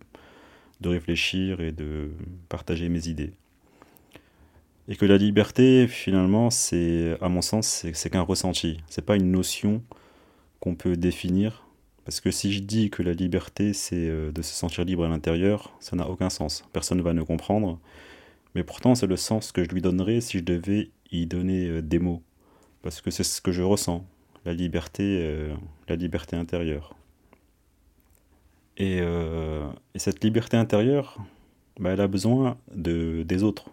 de 0.80 0.88
réfléchir 0.90 1.60
et 1.60 1.72
de 1.72 2.10
partager 2.48 2.88
mes 2.88 3.08
idées. 3.08 3.32
Et 4.88 4.96
que 4.96 5.06
la 5.06 5.16
liberté, 5.16 5.86
finalement, 5.86 6.50
c'est, 6.50 7.16
à 7.20 7.28
mon 7.28 7.40
sens, 7.42 7.86
c'est 7.92 8.10
qu'un 8.10 8.22
ressenti. 8.22 8.78
C'est 8.88 9.04
pas 9.04 9.16
une 9.16 9.30
notion 9.30 9.82
qu'on 10.62 10.76
peut 10.76 10.96
définir 10.96 11.66
parce 12.04 12.20
que 12.20 12.30
si 12.30 12.52
je 12.52 12.60
dis 12.60 12.90
que 12.90 13.02
la 13.02 13.12
liberté, 13.12 13.72
c'est 13.72 14.08
euh, 14.08 14.32
de 14.32 14.42
se 14.42 14.52
sentir 14.54 14.84
libre 14.84 15.04
à 15.04 15.08
l'intérieur, 15.08 15.72
ça 15.78 15.94
n'a 15.94 16.08
aucun 16.08 16.30
sens. 16.30 16.64
Personne 16.72 16.98
ne 16.98 17.02
va 17.02 17.12
nous 17.12 17.24
comprendre. 17.24 17.78
Mais 18.54 18.64
pourtant, 18.64 18.94
c'est 18.94 19.06
le 19.06 19.16
sens 19.16 19.52
que 19.52 19.62
je 19.62 19.68
lui 19.68 19.82
donnerais 19.82 20.20
si 20.20 20.38
je 20.38 20.44
devais 20.44 20.90
y 21.12 21.26
donner 21.26 21.66
euh, 21.68 21.82
des 21.82 21.98
mots. 21.98 22.22
Parce 22.82 23.00
que 23.00 23.10
c'est 23.10 23.22
ce 23.22 23.40
que 23.40 23.52
je 23.52 23.62
ressens, 23.62 24.04
la 24.44 24.52
liberté, 24.52 25.20
euh, 25.22 25.54
la 25.88 25.94
liberté 25.94 26.36
intérieure. 26.36 26.96
Et, 28.78 29.00
cette 29.94 30.24
liberté 30.24 30.56
intérieure, 30.56 31.18
bah, 31.78 31.90
elle 31.90 32.00
a 32.00 32.08
besoin 32.08 32.56
de, 32.74 33.22
des 33.22 33.44
autres 33.44 33.66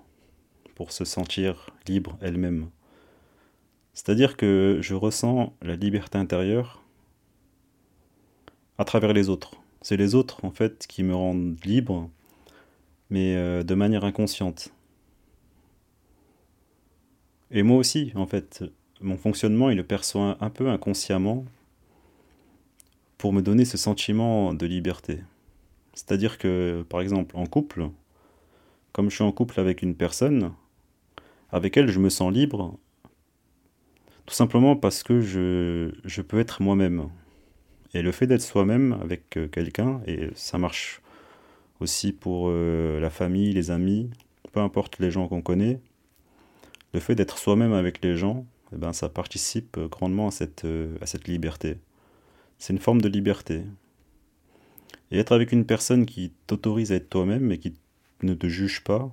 pour 0.75 0.91
se 0.91 1.05
sentir 1.05 1.71
libre 1.87 2.17
elle-même. 2.21 2.69
C'est-à-dire 3.93 4.37
que 4.37 4.79
je 4.81 4.93
ressens 4.93 5.53
la 5.63 5.75
liberté 5.75 6.17
intérieure 6.17 6.83
à 8.79 8.85
travers 8.85 9.11
les 9.11 9.27
autres. 9.29 9.51
C'est 9.81 9.97
les 9.97 10.15
autres, 10.15 10.43
en 10.45 10.51
fait, 10.51 10.87
qui 10.87 11.03
me 11.03 11.13
rendent 11.13 11.57
libre, 11.65 12.09
mais 13.09 13.35
euh, 13.35 13.61
de 13.61 13.75
manière 13.75 14.05
inconsciente. 14.05 14.73
Et 17.51 17.61
moi 17.61 17.77
aussi, 17.77 18.13
en 18.15 18.25
fait, 18.25 18.63
mon 19.01 19.17
fonctionnement, 19.17 19.69
il 19.69 19.75
le 19.75 19.83
perçoit 19.83 20.37
un 20.39 20.49
peu 20.49 20.69
inconsciemment 20.69 21.43
pour 23.17 23.33
me 23.33 23.41
donner 23.41 23.65
ce 23.65 23.77
sentiment 23.77 24.53
de 24.53 24.65
liberté. 24.65 25.19
C'est-à-dire 25.93 26.37
que, 26.37 26.85
par 26.87 27.01
exemple, 27.01 27.35
en 27.35 27.47
couple, 27.47 27.89
comme 28.93 29.09
je 29.09 29.15
suis 29.15 29.25
en 29.25 29.33
couple 29.33 29.59
avec 29.59 29.81
une 29.81 29.93
personne, 29.95 30.53
avec 31.51 31.75
elle, 31.75 31.89
je 31.89 31.99
me 31.99 32.09
sens 32.09 32.31
libre, 32.31 32.77
tout 34.25 34.35
simplement 34.35 34.77
parce 34.77 35.03
que 35.03 35.19
je, 35.19 35.91
je 36.05 36.21
peux 36.21 36.39
être 36.39 36.61
moi-même. 36.61 37.09
Et 37.93 38.01
le 38.01 38.11
fait 38.11 38.27
d'être 38.27 38.41
soi-même 38.41 38.93
avec 39.01 39.37
euh, 39.37 39.47
quelqu'un, 39.47 40.01
et 40.05 40.29
ça 40.35 40.57
marche 40.57 41.01
aussi 41.79 42.11
pour 42.11 42.49
euh, 42.49 42.99
la 42.99 43.09
famille, 43.09 43.51
les 43.53 43.71
amis, 43.71 44.09
peu 44.51 44.59
importe 44.59 44.99
les 44.99 45.09
gens 45.09 45.27
qu'on 45.27 45.41
connaît, 45.41 45.79
le 46.93 46.99
fait 46.99 47.15
d'être 47.15 47.37
soi-même 47.37 47.73
avec 47.73 48.03
les 48.03 48.15
gens, 48.15 48.45
eh 48.73 48.77
ben, 48.77 48.93
ça 48.93 49.09
participe 49.09 49.77
euh, 49.77 49.87
grandement 49.87 50.27
à 50.27 50.31
cette, 50.31 50.67
à 51.01 51.05
cette 51.07 51.27
liberté. 51.27 51.77
C'est 52.59 52.73
une 52.73 52.79
forme 52.79 53.01
de 53.01 53.09
liberté. 53.09 53.63
Et 55.11 55.17
être 55.17 55.31
avec 55.31 55.51
une 55.51 55.65
personne 55.65 56.05
qui 56.05 56.31
t'autorise 56.45 56.91
à 56.91 56.95
être 56.95 57.09
toi-même 57.09 57.51
et 57.51 57.57
qui 57.57 57.73
ne 58.21 58.35
te 58.35 58.47
juge 58.47 58.83
pas, 58.83 59.11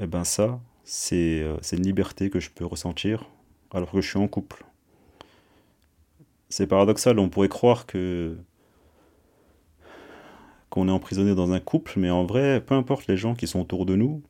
eh 0.00 0.06
ben 0.06 0.24
ça, 0.24 0.60
c'est 0.82 1.44
une 1.72 1.82
liberté 1.82 2.30
que 2.30 2.40
je 2.40 2.50
peux 2.50 2.64
ressentir 2.64 3.28
alors 3.70 3.92
que 3.92 4.00
je 4.00 4.08
suis 4.08 4.18
en 4.18 4.26
couple. 4.26 4.64
C'est 6.52 6.66
paradoxal, 6.66 7.18
on 7.18 7.30
pourrait 7.30 7.48
croire 7.48 7.86
que 7.86 8.36
qu'on 10.68 10.86
est 10.86 10.90
emprisonné 10.90 11.34
dans 11.34 11.52
un 11.52 11.60
couple, 11.60 11.94
mais 11.96 12.10
en 12.10 12.26
vrai, 12.26 12.60
peu 12.60 12.74
importe 12.74 13.06
les 13.06 13.16
gens 13.16 13.34
qui 13.34 13.46
sont 13.46 13.60
autour 13.60 13.86
de 13.86 13.96
nous, 13.96 14.22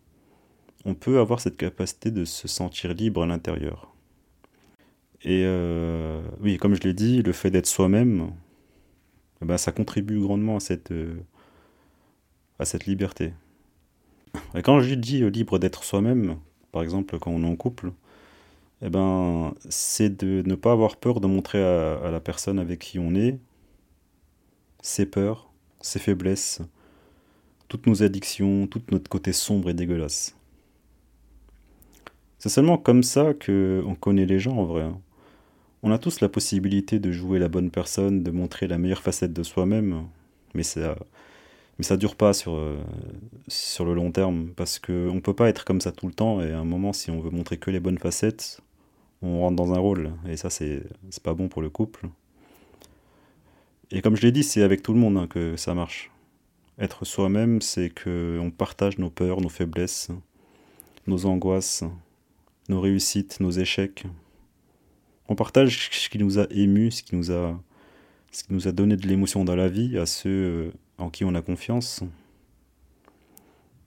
on 0.84 0.94
peut 0.94 1.18
avoir 1.18 1.40
cette 1.40 1.56
capacité 1.56 2.12
de 2.12 2.24
se 2.24 2.46
sentir 2.46 2.94
libre 2.94 3.24
à 3.24 3.26
l'intérieur. 3.26 3.92
Et 5.22 5.42
euh, 5.44 6.22
oui, 6.40 6.58
comme 6.58 6.76
je 6.76 6.82
l'ai 6.82 6.94
dit, 6.94 7.22
le 7.22 7.32
fait 7.32 7.50
d'être 7.50 7.66
soi-même, 7.66 8.30
eh 9.42 9.44
ben, 9.44 9.58
ça 9.58 9.72
contribue 9.72 10.20
grandement 10.20 10.54
à 10.54 10.60
cette, 10.60 10.92
euh, 10.92 11.24
à 12.60 12.64
cette 12.64 12.86
liberté. 12.86 13.32
Et 14.54 14.62
quand 14.62 14.78
je 14.78 14.94
dis 14.94 15.28
libre 15.28 15.58
d'être 15.58 15.82
soi-même, 15.82 16.36
par 16.70 16.84
exemple 16.84 17.18
quand 17.18 17.32
on 17.32 17.42
est 17.42 17.50
en 17.50 17.56
couple, 17.56 17.90
eh 18.82 18.90
ben, 18.90 19.54
c'est 19.68 20.10
de 20.10 20.42
ne 20.44 20.54
pas 20.56 20.72
avoir 20.72 20.96
peur 20.96 21.20
de 21.20 21.26
montrer 21.28 21.62
à, 21.62 22.10
la 22.10 22.20
personne 22.20 22.58
avec 22.58 22.80
qui 22.80 22.98
on 22.98 23.14
est 23.14 23.38
ses 24.82 25.06
peurs, 25.06 25.52
ses 25.80 26.00
faiblesses, 26.00 26.60
toutes 27.68 27.86
nos 27.86 28.02
addictions, 28.02 28.66
tout 28.66 28.82
notre 28.90 29.08
côté 29.08 29.32
sombre 29.32 29.70
et 29.70 29.74
dégueulasse. 29.74 30.36
C'est 32.38 32.48
seulement 32.48 32.76
comme 32.76 33.04
ça 33.04 33.34
que 33.34 33.84
on 33.86 33.94
connaît 33.94 34.26
les 34.26 34.40
gens 34.40 34.56
en 34.56 34.64
vrai. 34.64 34.82
Hein. 34.82 35.00
On 35.84 35.92
a 35.92 35.98
tous 35.98 36.20
la 36.20 36.28
possibilité 36.28 36.98
de 36.98 37.12
jouer 37.12 37.38
la 37.38 37.48
bonne 37.48 37.70
personne, 37.70 38.24
de 38.24 38.30
montrer 38.32 38.66
la 38.66 38.78
meilleure 38.78 39.02
facette 39.02 39.32
de 39.32 39.42
soi-même, 39.44 40.06
mais 40.54 40.64
ça, 40.64 40.96
mais 41.78 41.96
dure 41.96 42.16
pas 42.16 42.32
sur, 42.32 42.54
euh, 42.54 42.78
sur 43.48 43.84
le 43.84 43.94
long 43.94 44.10
terme 44.10 44.48
parce 44.56 44.78
qu'on 44.78 45.14
ne 45.14 45.20
peut 45.20 45.34
pas 45.34 45.48
être 45.48 45.64
comme 45.64 45.80
ça 45.80 45.92
tout 45.92 46.06
le 46.06 46.12
temps 46.12 46.40
et 46.40 46.50
à 46.52 46.58
un 46.58 46.64
moment, 46.64 46.92
si 46.92 47.10
on 47.10 47.20
veut 47.20 47.30
montrer 47.30 47.56
que 47.58 47.70
les 47.70 47.80
bonnes 47.80 47.98
facettes, 47.98 48.60
on 49.22 49.40
rentre 49.40 49.56
dans 49.56 49.72
un 49.72 49.78
rôle 49.78 50.12
et 50.28 50.36
ça, 50.36 50.50
c'est 50.50 50.82
pas 51.22 51.34
bon 51.34 51.48
pour 51.48 51.62
le 51.62 51.70
couple. 51.70 52.08
Et 53.90 54.00
comme 54.00 54.16
je 54.16 54.22
l'ai 54.22 54.32
dit, 54.32 54.42
c'est 54.42 54.62
avec 54.62 54.82
tout 54.82 54.92
le 54.92 54.98
monde 54.98 55.16
hein, 55.18 55.26
que 55.26 55.56
ça 55.56 55.74
marche. 55.74 56.10
Être 56.78 57.04
soi-même, 57.04 57.60
c'est 57.60 57.90
qu'on 57.90 58.50
partage 58.50 58.98
nos 58.98 59.10
peurs, 59.10 59.40
nos 59.40 59.50
faiblesses, 59.50 60.10
nos 61.06 61.26
angoisses, 61.26 61.84
nos 62.68 62.80
réussites, 62.80 63.40
nos 63.40 63.50
échecs. 63.50 64.04
On 65.28 65.34
partage 65.34 65.90
ce 65.92 66.08
qui 66.08 66.18
nous 66.18 66.38
a 66.38 66.46
émus, 66.50 66.90
ce 66.90 67.02
qui 67.02 67.14
nous 67.14 67.30
a, 67.30 67.60
ce 68.30 68.44
qui 68.44 68.52
nous 68.52 68.66
a 68.66 68.72
donné 68.72 68.96
de 68.96 69.06
l'émotion 69.06 69.44
dans 69.44 69.56
la 69.56 69.68
vie 69.68 69.98
à 69.98 70.06
ceux 70.06 70.30
euh, 70.30 70.70
en 70.98 71.10
qui 71.10 71.24
on 71.24 71.34
a 71.34 71.42
confiance. 71.42 72.02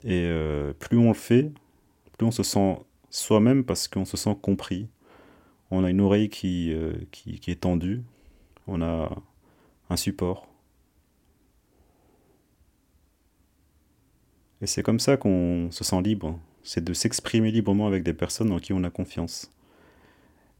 Et 0.03 0.25
euh, 0.25 0.73
plus 0.73 0.99
on 0.99 1.07
le 1.07 1.15
fait, 1.15 1.51
plus 2.17 2.27
on 2.27 2.31
se 2.31 2.43
sent 2.43 2.77
soi-même 3.09 3.63
parce 3.63 3.87
qu'on 3.87 4.05
se 4.05 4.17
sent 4.17 4.37
compris. 4.41 4.87
On 5.71 5.83
a 5.83 5.89
une 5.89 6.01
oreille 6.01 6.29
qui, 6.29 6.73
euh, 6.73 6.93
qui, 7.11 7.39
qui 7.39 7.51
est 7.51 7.61
tendue, 7.61 8.03
on 8.67 8.81
a 8.81 9.15
un 9.89 9.97
support. 9.97 10.47
Et 14.61 14.67
c'est 14.67 14.83
comme 14.83 14.99
ça 14.99 15.17
qu'on 15.17 15.69
se 15.71 15.83
sent 15.83 16.01
libre 16.01 16.39
c'est 16.65 16.83
de 16.83 16.93
s'exprimer 16.93 17.51
librement 17.51 17.87
avec 17.87 18.03
des 18.03 18.13
personnes 18.13 18.51
en 18.51 18.57
qui 18.57 18.73
on 18.73 18.83
a 18.83 18.89
confiance. 18.89 19.51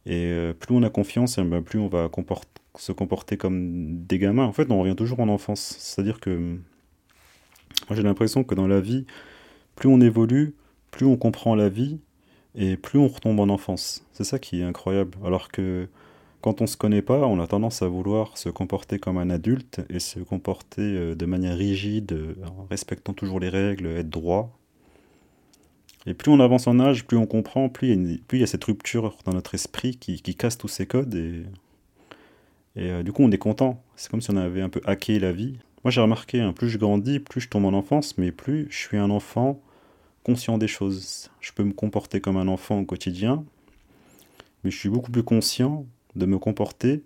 Et 0.05 0.27
euh, 0.27 0.53
plus 0.53 0.73
on 0.73 0.83
a 0.83 0.89
confiance, 0.89 1.39
eh 1.39 1.43
ben, 1.43 1.63
plus 1.63 1.79
on 1.79 1.87
va 1.87 2.09
se 2.77 2.91
comporter 2.91 3.37
comme 3.37 4.05
des 4.05 4.19
gamins. 4.19 4.45
En 4.45 4.53
fait, 4.53 4.69
on 4.69 4.79
revient 4.79 4.95
toujours 4.95 5.19
en 5.19 5.27
enfance. 5.27 5.75
C'est-à-dire 5.79 6.19
que 6.19 6.59
j'ai 7.89 8.03
l'impression 8.03 8.43
que 8.43 8.53
dans 8.53 8.67
la 8.67 8.79
vie, 8.79 9.07
plus 9.75 9.89
on 9.89 9.99
évolue, 9.99 10.53
plus 10.91 11.07
on 11.07 11.17
comprend 11.17 11.55
la 11.55 11.69
vie, 11.69 11.99
et 12.55 12.77
plus 12.77 12.99
on 12.99 13.07
retombe 13.07 13.39
en 13.39 13.49
enfance. 13.49 14.05
C'est 14.13 14.23
ça 14.23 14.39
qui 14.39 14.61
est 14.61 14.63
incroyable. 14.63 15.17
Alors 15.25 15.51
que 15.51 15.87
quand 16.41 16.61
on 16.61 16.65
ne 16.65 16.69
se 16.69 16.77
connaît 16.77 17.01
pas, 17.01 17.25
on 17.25 17.39
a 17.39 17.47
tendance 17.47 17.81
à 17.81 17.87
vouloir 17.87 18.37
se 18.37 18.49
comporter 18.49 18.99
comme 18.99 19.17
un 19.17 19.29
adulte 19.29 19.81
et 19.89 19.99
se 19.99 20.19
comporter 20.19 20.81
euh, 20.81 21.15
de 21.15 21.25
manière 21.25 21.57
rigide, 21.57 22.35
en 22.45 22.65
respectant 22.69 23.13
toujours 23.13 23.39
les 23.39 23.49
règles, 23.49 23.87
être 23.87 24.09
droit, 24.09 24.57
et 26.05 26.13
plus 26.13 26.31
on 26.31 26.39
avance 26.39 26.67
en 26.67 26.79
âge, 26.79 27.05
plus 27.05 27.17
on 27.17 27.25
comprend, 27.25 27.69
plus 27.69 27.91
il 27.91 28.39
y 28.39 28.43
a, 28.43 28.47
cette 28.47 28.63
rupture 28.63 29.17
dans 29.25 29.33
notre 29.33 29.55
esprit 29.55 29.97
qui, 29.97 30.35
casse 30.35 30.57
tous 30.57 30.67
ces 30.67 30.85
codes. 30.85 31.15
Et, 31.15 31.43
et 32.75 32.91
euh, 32.91 33.03
du 33.03 33.11
coup, 33.11 33.23
on 33.23 33.31
est 33.31 33.39
content. 33.39 33.81
C'est 33.95 34.11
comme 34.11 34.21
si 34.21 34.29
on 34.29 34.37
avait 34.37 34.61
un 34.61 34.69
peu 34.69 34.81
hacké 34.85 35.19
la 35.19 35.31
vie. 35.31 35.57
Moi, 35.83 35.91
j'ai 35.91 36.01
remarqué, 36.01 36.41
hein, 36.41 36.53
plus 36.53 36.69
je 36.69 36.77
grandis, 36.77 37.19
plus 37.19 37.41
je 37.41 37.49
tombe 37.49 37.65
en 37.65 37.73
enfance, 37.73 38.17
mais 38.17 38.31
plus 38.31 38.67
je 38.69 38.77
suis 38.77 38.97
un 38.97 39.09
enfant 39.09 39.59
conscient 40.25 40.57
des 40.57 40.67
choses. 40.67 41.29
Je 41.39 41.51
peux 41.53 41.63
me 41.63 41.71
comporter 41.71 42.19
comme 42.19 42.37
un 42.37 42.47
enfant 42.47 42.79
au 42.79 42.85
quotidien, 42.85 43.45
mais 44.63 44.71
je 44.71 44.77
suis 44.77 44.89
beaucoup 44.89 45.11
plus 45.11 45.23
conscient 45.23 45.85
de 46.15 46.25
me 46.25 46.39
comporter 46.39 47.03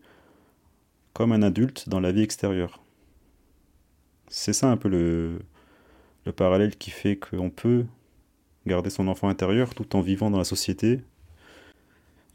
comme 1.12 1.34
un 1.34 1.42
adulte 1.42 1.90
dans 1.90 2.00
la 2.00 2.14
vie 2.14 2.22
extérieure. 2.22 2.82
C'est 4.30 4.54
ça 4.54 4.72
un 4.72 4.78
peu 4.78 4.88
le, 4.88 5.40
le 6.26 6.32
parallèle 6.32 6.78
qui 6.78 6.92
fait 6.92 7.18
qu'on 7.18 7.50
peut 7.50 7.86
garder 8.66 8.90
son 8.90 9.08
enfant 9.10 9.28
intérieur 9.28 9.76
tout 9.76 9.98
en 9.98 10.02
vivant 10.02 10.32
dans 10.32 10.38
la 10.38 10.46
société. 10.46 11.02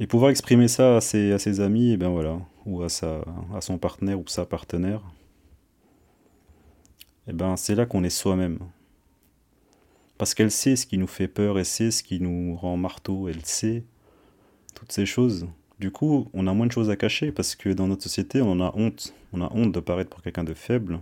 Et 0.01 0.07
pouvoir 0.07 0.31
exprimer 0.31 0.69
ça 0.69 0.97
à 0.97 1.01
ses, 1.01 1.33
à 1.33 1.39
ses 1.39 1.61
amis, 1.61 1.93
et 1.93 1.97
ben 1.97 2.11
voilà, 2.11 2.39
ou 2.67 2.83
à, 2.83 2.91
sa, 2.91 3.25
à 3.55 3.61
son 3.61 3.79
partenaire 3.79 4.19
ou 4.19 4.25
sa 4.27 4.45
partenaire, 4.45 5.01
et 7.27 7.33
ben 7.33 7.57
c'est 7.57 7.75
là 7.75 7.87
qu'on 7.87 8.05
est 8.05 8.11
soi-même. 8.11 8.59
Parce 10.19 10.35
qu'elle 10.35 10.51
sait 10.51 10.77
ce 10.77 10.87
qui 10.87 10.99
nous 10.99 11.07
fait 11.07 11.29
peur, 11.29 11.59
elle 11.59 11.65
sait 11.65 11.91
ce 11.91 12.03
qui 12.03 12.21
nous 12.21 12.57
rend 12.57 12.77
marteau, 12.77 13.29
elle 13.29 13.45
sait 13.45 13.85
toutes 14.75 14.93
ces 14.93 15.07
choses. 15.07 15.49
Du 15.81 15.91
coup, 15.91 16.29
on 16.33 16.47
a 16.47 16.55
moins 16.55 16.67
de 16.67 16.73
choses 16.73 16.91
à 16.91 16.97
cacher 16.97 17.33
parce 17.33 17.57
que 17.57 17.71
dans 17.71 17.89
notre 17.89 18.03
société, 18.03 18.41
on 18.41 18.61
a 18.61 18.73
honte. 18.77 19.13
On 19.33 19.41
a 19.41 19.53
honte 19.53 19.73
de 19.73 19.81
paraître 19.81 20.11
pour 20.11 20.23
quelqu'un 20.23 20.45
de 20.45 20.55
faible, 20.55 21.01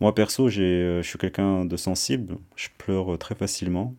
moi 0.00 0.14
perso, 0.14 0.48
euh, 0.48 1.02
je 1.02 1.08
suis 1.08 1.18
quelqu'un 1.18 1.64
de 1.64 1.76
sensible, 1.76 2.36
je 2.54 2.68
pleure 2.76 3.14
euh, 3.14 3.16
très 3.16 3.34
facilement. 3.34 3.94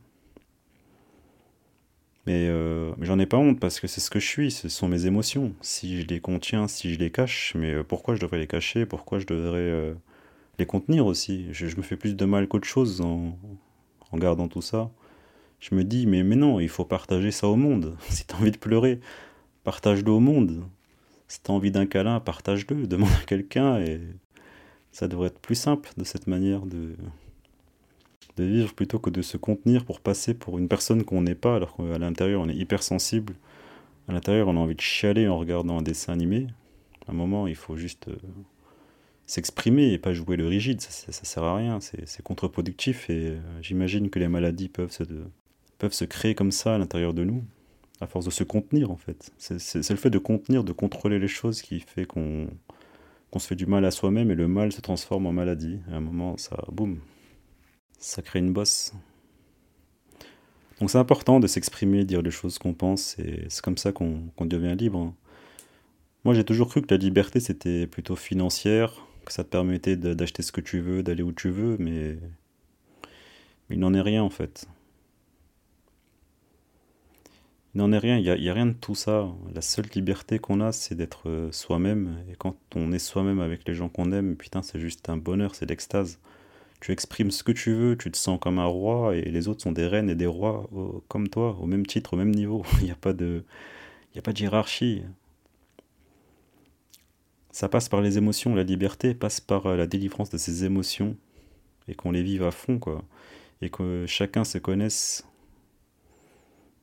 Euh, 2.28 2.94
mais, 2.98 3.06
j'en 3.06 3.18
ai 3.20 3.26
pas 3.26 3.38
honte 3.38 3.60
parce 3.60 3.80
que 3.80 3.88
c'est 3.88 4.02
ce 4.02 4.10
que 4.10 4.20
je 4.20 4.28
suis, 4.28 4.52
ce 4.52 4.70
sont 4.70 4.88
mes 4.88 5.06
émotions. 5.08 5.54
Si 5.62 6.02
je 6.02 6.08
les 6.08 6.20
contiens, 6.20 6.68
si 6.68 6.94
je 6.94 7.00
les 7.00 7.10
cache, 7.10 7.54
mais 7.56 7.84
pourquoi 7.84 8.16
je 8.16 8.22
devrais 8.22 8.38
les 8.38 8.48
cacher? 8.48 8.86
Pourquoi 8.86 9.20
je 9.20 9.26
devrais 9.26 9.96
les 10.60 10.66
contenir 10.66 11.06
aussi 11.06 11.48
je, 11.52 11.66
me 11.76 11.82
fais 11.82 11.98
plus 11.98 12.16
de 12.16 12.26
mal 12.26 12.48
qu'autre 12.48 12.68
chose 12.68 13.02
en, 13.02 13.38
en 14.12 14.18
gardant 14.18 14.48
tout 14.48 14.62
ça. 14.62 14.92
Je 15.60 15.74
me 15.74 15.84
dis, 15.84 16.06
mais, 16.06 16.24
non, 16.24 16.60
il 16.60 16.70
faut 16.70 16.86
partager 16.86 17.32
ça 17.32 17.48
au 17.48 17.56
monde. 17.56 17.98
Si 18.10 18.26
t'as 18.26 18.38
envie 18.38 18.52
de 18.52 18.58
pleurer, 18.58 19.00
partage-le 19.64 20.12
au 20.12 20.20
monde. 20.20 20.64
Si 21.28 21.42
t'as 21.42 21.54
envie 21.54 21.72
d'un 21.72 21.86
câlin, 21.86 22.20
partage-le, 22.20 22.88
demande 22.88 23.12
à 23.22 23.26
quelqu'un 23.26 23.80
et 23.80 24.02
ça 24.92 25.08
devrait 25.08 25.28
être 25.28 25.40
plus 25.40 25.56
simple 25.56 25.90
de 25.98 26.04
cette 26.04 26.28
manière 26.28 26.66
de, 26.66 26.96
de 28.38 28.44
vivre 28.44 28.74
plutôt 28.74 29.00
que 29.00 29.10
de 29.10 29.22
se 29.22 29.38
contenir 29.38 29.86
pour 29.86 30.00
passer 30.00 30.34
pour 30.34 30.58
une 30.58 30.68
personne 30.68 31.04
qu'on 31.04 31.22
n'est 31.22 31.36
pas, 31.36 31.56
alors 31.56 31.76
qu'à 31.76 31.98
l'intérieur 31.98 32.42
on 32.42 32.50
est 32.50 32.56
hypersensible. 32.56 33.34
À 34.08 34.14
l'intérieur 34.14 34.48
on 34.48 34.58
a 34.58 34.60
envie 34.60 34.76
de 34.76 34.82
chialer 34.82 35.28
en 35.28 35.38
regardant 35.38 35.78
un 35.80 35.82
dessin 35.82 36.14
animé. 36.14 36.48
À 37.08 37.12
un 37.12 37.16
moment 37.16 37.48
il 37.48 37.56
faut 37.56 37.76
juste 37.76 38.08
euh, 38.08 38.16
s'exprimer 39.28 39.92
et 39.92 39.98
pas 40.00 40.14
jouer 40.14 40.38
le 40.38 40.48
rigide, 40.48 40.82
ça, 40.82 41.12
ça, 41.12 41.26
sert 41.26 41.44
à 41.44 41.58
rien, 41.58 41.80
c'est 41.80 42.24
contre-productif 42.24 43.10
et 43.10 43.28
euh, 43.28 43.40
j'imagine 43.62 44.10
que 44.10 44.20
les 44.20 44.30
maladies 44.30 44.70
peuvent 44.70 44.92
se, 44.92 45.04
peuvent 45.78 45.94
se 45.94 46.06
créer 46.06 46.34
comme 46.34 46.52
ça 46.52 46.76
à 46.76 46.78
l'intérieur 46.78 47.14
de 47.14 47.26
nous, 47.26 47.44
à 48.00 48.08
force 48.08 48.26
de 48.26 48.32
se 48.32 48.46
contenir 48.46 48.90
en 48.90 48.98
fait. 48.98 49.32
C'est 49.38 49.90
le 49.90 49.98
fait 49.98 50.10
de 50.10 50.18
contenir, 50.18 50.64
de 50.64 50.72
contrôler 50.72 51.20
les 51.20 51.28
choses 51.28 51.62
qui 51.62 51.82
fait 51.82 52.06
qu'on 52.06 52.48
qu'on 53.30 53.40
se 53.40 53.48
fait 53.48 53.56
du 53.56 53.66
mal 53.66 53.84
à 53.84 53.92
soi-même 53.92 54.32
et 54.32 54.36
le 54.36 54.48
mal 54.48 54.72
se 54.72 54.80
transforme 54.80 55.26
en 55.26 55.34
maladie. 55.34 55.82
à 55.92 55.98
un 55.98 56.00
moment, 56.00 56.38
ça, 56.38 56.64
boum, 56.72 57.02
ça 58.00 58.22
crée 58.22 58.40
une 58.40 58.54
bosse. 58.54 58.94
Donc 60.80 60.90
c'est 60.90 60.98
important 60.98 61.42
de 61.42 61.48
s'exprimer, 61.48 62.06
dire 62.06 62.22
les 62.22 62.32
choses 62.32 62.58
qu'on 62.58 62.74
pense, 62.74 63.20
et 63.20 63.46
c'est 63.50 63.62
comme 63.62 63.78
ça 63.78 63.92
qu'on 63.92 64.32
devient 64.40 64.76
libre. 64.78 65.14
Moi 66.24 66.34
j'ai 66.34 66.46
toujours 66.46 66.70
cru 66.70 66.82
que 66.82 66.94
la 66.94 66.98
liberté 66.98 67.42
c'était 67.42 67.88
plutôt 67.88 68.16
financière, 68.16 69.07
que 69.28 69.34
ça 69.34 69.44
te 69.44 69.50
permettait 69.50 69.96
d'acheter 69.98 70.42
ce 70.42 70.52
que 70.52 70.62
tu 70.62 70.80
veux, 70.80 71.04
d'aller 71.04 71.24
où 71.24 71.32
tu 71.32 71.50
veux, 71.50 71.78
mais 71.80 72.18
il 73.70 73.80
n'en 73.80 73.94
est 73.94 74.02
rien 74.02 74.24
en 74.24 74.30
fait. 74.30 74.68
Il 77.76 77.80
n'en 77.80 77.92
est 77.92 77.98
rien, 77.98 78.18
il 78.18 78.24
n'y 78.24 78.50
a, 78.50 78.54
rien 78.54 78.66
de 78.66 78.74
tout 78.74 78.96
ça. 78.96 79.30
La 79.54 79.62
seule 79.62 79.86
liberté 79.94 80.40
qu'on 80.40 80.62
a, 80.62 80.72
c'est 80.72 80.96
d'être 80.96 81.30
euh, 81.30 81.52
soi-même. 81.52 82.18
Et 82.32 82.36
quand 82.36 82.56
on 82.76 82.92
est 82.92 83.00
soi-même 83.00 83.40
avec 83.40 83.68
les 83.68 83.76
gens 83.76 83.90
qu'on 83.90 84.12
aime, 84.12 84.36
putain, 84.36 84.64
c'est 84.64 84.80
juste 84.80 85.10
un 85.10 85.18
bonheur, 85.18 85.54
c'est 85.54 85.70
l'extase. 85.70 86.20
Tu 86.80 86.92
exprimes 86.92 87.30
ce 87.30 87.44
que 87.44 87.52
tu 87.52 87.74
veux, 87.74 87.98
tu 87.98 88.10
te 88.10 88.18
sens 88.18 88.40
comme 88.40 88.58
un 88.60 88.66
roi, 88.66 89.16
et 89.16 89.24
les 89.24 89.48
autres 89.48 89.62
sont 89.62 89.72
des 89.74 89.86
reines 89.86 90.10
et 90.10 90.16
des 90.16 90.26
rois 90.26 90.70
comme 91.08 91.28
toi, 91.28 91.58
au 91.60 91.68
même 91.68 91.86
titre, 91.86 92.14
au 92.14 92.18
même 92.18 92.32
niveau. 92.32 92.66
Il 92.82 92.86
n'y 92.86 92.92
a 92.92 92.96
pas 92.96 93.14
de 93.14 93.44
hiérarchie. 94.40 95.04
Ça 97.58 97.68
passe 97.68 97.90
par 97.90 98.02
les 98.02 98.20
émotions, 98.20 98.54
la 98.54 98.62
liberté 98.62 99.16
passe 99.16 99.42
par 99.42 99.66
euh, 99.66 99.76
la 99.76 99.88
délivrance 99.88 100.30
de 100.30 100.38
ces 100.38 100.64
émotions, 100.64 101.18
et 101.88 101.96
qu'on 101.96 102.12
les 102.12 102.22
vive 102.22 102.44
à 102.44 102.52
fond, 102.52 102.78
quoi. 102.78 103.04
Et 103.64 103.72
que 103.72 104.06
chacun 104.06 104.44
se 104.44 104.60
connaisse 104.60 105.26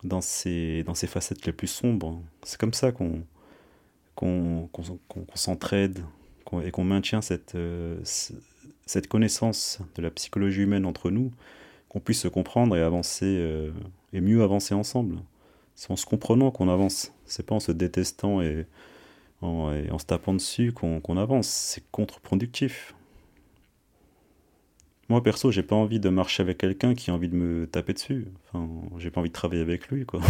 dans 0.02 0.20
ses, 0.20 0.82
dans 0.82 0.96
ses 0.96 1.06
facettes 1.06 1.46
les 1.46 1.52
plus 1.52 1.68
sombres. 1.68 2.20
C'est 2.42 2.58
comme 2.58 2.74
ça 2.74 2.90
qu'on 2.90 3.22
qu'on 4.16 4.68
s'entraide 5.36 6.00
et 6.64 6.72
qu'on 6.72 6.84
maintient 6.84 7.22
cette, 7.22 7.54
euh, 7.54 8.00
cette 8.04 9.06
connaissance 9.06 9.78
de 9.94 10.02
la 10.02 10.10
psychologie 10.10 10.62
humaine 10.62 10.86
entre 10.86 11.12
nous, 11.12 11.30
qu'on 11.88 12.00
puisse 12.00 12.22
se 12.22 12.28
comprendre 12.28 12.76
et 12.76 12.82
avancer, 12.82 13.26
euh, 13.38 13.70
et 14.12 14.20
mieux 14.20 14.42
avancer 14.42 14.74
ensemble. 14.74 15.18
C'est 15.76 15.92
en 15.92 15.96
se 15.96 16.04
comprenant 16.04 16.50
qu'on 16.50 16.68
avance. 16.68 17.12
C'est 17.26 17.46
pas 17.46 17.54
en 17.54 17.60
se 17.60 17.70
détestant 17.70 18.42
et 18.42 18.66
en, 19.44 19.98
se 19.98 20.06
tapant 20.06 20.34
dessus 20.34 20.72
qu'on 20.72 21.16
avance. 21.16 21.48
C'est 21.48 21.84
contre-productif. 21.90 22.94
Moi, 25.08 25.22
perso, 25.22 25.50
j'ai 25.50 25.62
pas 25.62 25.76
envie 25.76 26.00
de 26.00 26.08
marcher 26.08 26.42
avec 26.42 26.58
quelqu'un 26.58 26.94
qui 26.94 27.10
a 27.10 27.14
envie 27.14 27.28
de 27.28 27.36
me 27.36 27.66
taper 27.66 27.92
dessus. 27.92 28.26
Enfin, 28.46 28.68
j'ai 28.98 29.10
pas 29.10 29.20
envie 29.20 29.28
de 29.28 29.34
travailler 29.34 29.62
avec 29.62 29.88
lui, 29.88 30.06
quoi. 30.06 30.20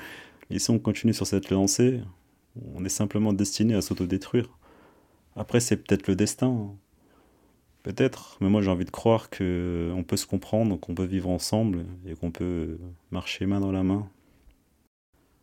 Et 0.50 0.58
si 0.58 0.70
on 0.70 0.78
continue 0.78 1.14
sur 1.14 1.26
cette 1.26 1.50
lancée, 1.50 2.00
on 2.74 2.84
est 2.84 2.90
simplement 2.90 3.32
destiné 3.32 3.74
à 3.74 3.80
s'autodétruire. 3.80 4.48
Après, 5.36 5.60
c'est 5.60 5.76
peut-être 5.76 6.08
le 6.08 6.16
destin. 6.16 6.74
Peut-être, 7.82 8.38
mais 8.40 8.48
moi 8.48 8.62
j'ai 8.62 8.70
envie 8.70 8.86
de 8.86 8.90
croire 8.90 9.28
qu'on 9.28 10.04
peut 10.06 10.16
se 10.16 10.26
comprendre, 10.26 10.80
qu'on 10.80 10.94
peut 10.94 11.04
vivre 11.04 11.28
ensemble 11.28 11.84
et 12.06 12.14
qu'on 12.14 12.30
peut 12.30 12.78
marcher 13.10 13.44
main 13.44 13.60
dans 13.60 13.72
la 13.72 13.82
main. 13.82 14.08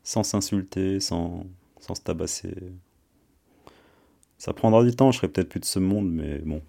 Sans 0.04 0.24
s'insulter, 0.24 1.00
sans, 1.00 1.46
sans 1.80 1.94
se 1.94 2.02
tabasser. 2.02 2.56
Ça 4.42 4.54
prendra 4.54 4.84
du 4.84 4.96
temps, 4.96 5.12
je 5.12 5.18
serai 5.18 5.28
peut-être 5.28 5.50
plus 5.50 5.60
de 5.60 5.66
ce 5.66 5.78
monde, 5.78 6.12
mais 6.12 6.40
bon, 6.40 6.64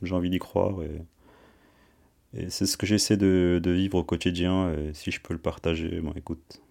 j'ai 0.00 0.14
envie 0.14 0.30
d'y 0.30 0.38
croire 0.38 0.82
et, 0.82 2.48
c'est 2.48 2.64
ce 2.64 2.78
que 2.78 2.86
j'essaie 2.86 3.18
de, 3.18 3.60
vivre 3.62 3.98
au 3.98 4.02
quotidien 4.02 4.72
et 4.72 4.94
si 4.94 5.10
je 5.10 5.20
peux 5.20 5.34
le 5.34 5.38
partager, 5.38 6.00
bon 6.00 6.14
écoute, 6.16 6.62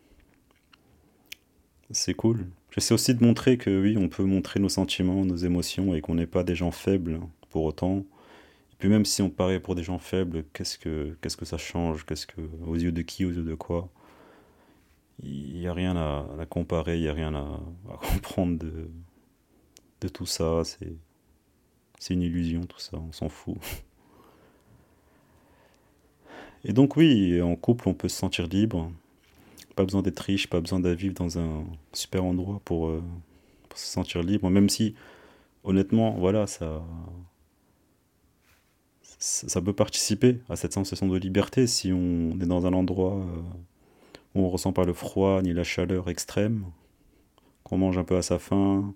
c'est 1.92 2.16
cool. 2.16 2.48
J'essaie 2.72 2.96
aussi 2.96 3.14
de 3.14 3.24
montrer 3.24 3.60
que 3.60 3.84
oui, 3.84 3.98
on 4.00 4.10
peut 4.10 4.24
montrer 4.24 4.60
nos 4.60 4.68
sentiments, 4.68 5.26
nos 5.26 5.36
émotions 5.36 5.94
et 5.94 6.02
qu'on 6.02 6.16
n'est 6.16 6.26
pas 6.26 6.44
des 6.44 6.56
gens 6.56 6.72
faibles 6.72 7.20
pour 7.52 7.64
autant. 7.66 8.00
Et 8.00 8.76
puis 8.80 8.90
même 8.90 9.06
si 9.06 9.22
on 9.22 9.30
paraît 9.30 9.60
pour 9.60 9.76
des 9.76 9.84
gens 9.84 10.00
faibles, 10.00 10.44
qu'est-ce 10.54 10.80
que, 10.80 11.16
qu'est-ce 11.22 11.38
que 11.38 11.46
ça 11.46 11.60
change? 11.60 12.08
Qu'est-ce 12.08 12.26
que, 12.26 12.42
aux 12.66 12.76
yeux 12.76 12.92
de 12.92 13.04
qui, 13.04 13.26
aux 13.26 13.32
yeux 13.32 13.44
de 13.44 13.54
quoi? 13.54 13.90
Il 15.22 15.60
n'y 15.60 15.68
a 15.68 15.74
rien 15.74 15.96
à, 15.96 16.28
à 16.40 16.46
comparer, 16.48 16.98
il 16.98 17.02
n'y 17.02 17.10
a 17.10 17.14
rien 17.14 17.36
à, 17.36 17.62
à 17.92 17.98
comprendre 18.14 18.58
de, 18.58 18.90
de 20.02 20.08
tout 20.08 20.26
ça. 20.26 20.64
C'est, 20.64 22.14
une 22.14 22.22
illusion, 22.22 22.66
tout 22.66 22.80
ça, 22.80 22.98
on 22.98 23.12
s'en 23.12 23.30
fout. 23.30 23.58
Et 26.66 26.74
donc 26.74 26.98
oui, 26.98 27.42
en 27.42 27.56
couple, 27.56 27.88
on 27.88 27.94
peut 27.94 28.10
se 28.10 28.18
sentir 28.18 28.48
libre. 28.48 28.92
Pas 29.76 29.86
besoin 29.86 30.02
d'être 30.02 30.20
riche, 30.20 30.48
pas 30.48 30.60
besoin 30.60 30.80
de 30.80 30.90
vivre 30.90 31.14
dans 31.14 31.40
un 31.40 31.64
super 31.94 32.24
endroit 32.26 32.62
pour, 32.66 32.88
euh, 32.88 33.02
se 33.76 33.86
sentir 33.86 34.24
libre. 34.24 34.50
Même 34.50 34.68
si, 34.68 34.96
honnêtement, 35.64 36.12
voilà, 36.12 36.48
ça, 36.48 36.84
ça 39.20 39.62
peut 39.62 39.74
participer 39.74 40.40
à 40.50 40.56
cette 40.56 40.74
sensation 40.74 41.08
de 41.08 41.18
liberté 41.18 41.68
si 41.68 41.92
on 41.92 42.40
est 42.42 42.46
dans 42.46 42.66
un 42.66 42.74
endroit 42.74 43.16
euh, 43.16 43.42
où 44.36 44.42
on 44.42 44.50
ressent 44.50 44.72
pas 44.74 44.86
le 44.86 44.94
froid 44.94 45.42
ni 45.42 45.54
la 45.54 45.64
chaleur 45.64 46.10
extrême, 46.10 46.66
qu'on 47.64 47.78
mange 47.78 47.98
un 47.98 48.04
peu 48.04 48.16
à 48.16 48.22
sa 48.22 48.40
faim, 48.40 48.94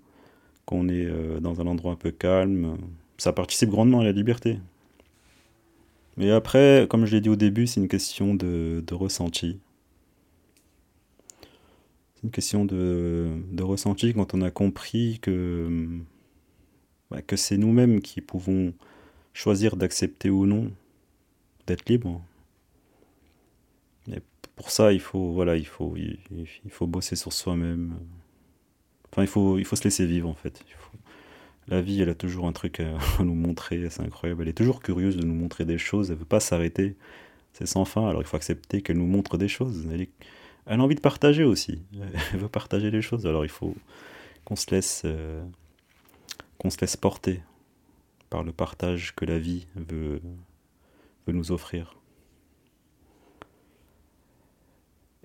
qu'on 0.66 0.88
est 0.90 1.06
euh, 1.06 1.40
dans 1.40 1.62
un 1.62 1.68
endroit 1.68 1.94
un 1.94 1.98
peu 1.98 2.12
calme, 2.12 2.78
ça 3.18 3.34
participe 3.34 3.70
grandement 3.70 4.00
à 4.00 4.04
la 4.04 4.12
liberté. 4.12 4.60
Mais 6.18 6.32
après, 6.32 6.88
comme 6.90 7.06
je 7.06 7.16
l'ai 7.16 7.22
dit 7.22 7.30
au 7.30 7.36
début, 7.36 7.68
c'est 7.68 7.82
une 7.82 7.88
question 7.88 8.36
de, 8.36 8.84
ressenti. 8.92 9.60
C'est 12.16 12.24
une 12.24 12.32
question 12.32 12.66
de, 12.66 13.32
ressenti 13.62 14.14
quand 14.14 14.34
on 14.34 14.42
a 14.42 14.52
compris 14.52 15.20
que, 15.22 15.88
bah, 17.10 17.22
c'est 17.36 17.58
nous-mêmes 17.58 18.02
qui 18.02 18.22
pouvons 18.22 18.74
choisir 19.34 19.76
d'accepter 19.76 20.30
ou 20.30 20.46
non 20.46 20.72
d'être 21.66 21.90
libre. 21.90 22.22
Et 24.12 24.20
pour 24.56 24.70
ça, 24.70 24.94
il 24.94 25.00
faut 25.00 25.34
bosser 26.82 27.16
sur 27.16 27.34
soi-même. 27.34 27.96
Enfin, 29.14 29.22
il 29.22 29.28
faut, 29.28 29.60
il 29.60 29.66
faut 29.66 29.76
se 29.76 29.84
laisser 29.84 30.08
vivre 30.08 30.28
en 30.28 30.34
fait. 30.34 30.66
La 31.68 31.82
vie, 31.82 32.02
elle 32.02 32.10
a 32.10 32.16
toujours 32.16 32.48
un 32.48 32.52
truc 32.52 32.80
à, 33.20 33.24
nous 33.24 33.36
montrer, 33.36 33.88
c'est 33.92 34.02
incroyable. 34.02 34.42
Elle 34.42 34.50
est 34.50 34.58
toujours 34.58 34.82
curieuse 34.82 35.18
de 35.18 35.24
nous 35.24 35.36
montrer 35.36 35.66
des 35.66 35.78
choses, 35.78 36.10
elle 36.10 36.18
veut 36.18 36.26
pas 36.26 36.40
s'arrêter. 36.40 36.96
C'est 37.54 37.68
sans 37.68 37.86
fin, 37.86 38.10
alors 38.10 38.24
il 38.24 38.26
faut 38.26 38.38
accepter 38.38 38.82
qu'elle 38.82 38.98
nous 38.98 39.06
montre 39.06 39.38
des 39.38 39.48
choses. 39.48 39.88
Elle, 39.88 40.08
a 40.66 40.84
envie 40.84 40.96
de 40.96 41.00
partager 41.00 41.44
aussi. 41.44 41.84
Elle 42.34 42.40
veut 42.40 42.50
partager 42.50 42.90
les 42.90 43.04
choses, 43.04 43.28
alors 43.28 43.46
il 43.46 43.52
faut 43.52 43.76
qu'on 44.46 44.56
se 44.56 44.72
laisse, 44.72 45.04
euh, 45.06 45.46
qu'on 46.58 46.72
se 46.72 46.82
laisse 46.82 46.98
porter 46.98 47.42
par 48.32 48.42
le 48.42 48.52
partage 48.52 49.14
que 49.14 49.26
la 49.26 49.38
vie 49.38 49.68
veut, 49.76 50.22
veut 51.28 51.34
nous 51.34 51.52
offrir. 51.52 51.96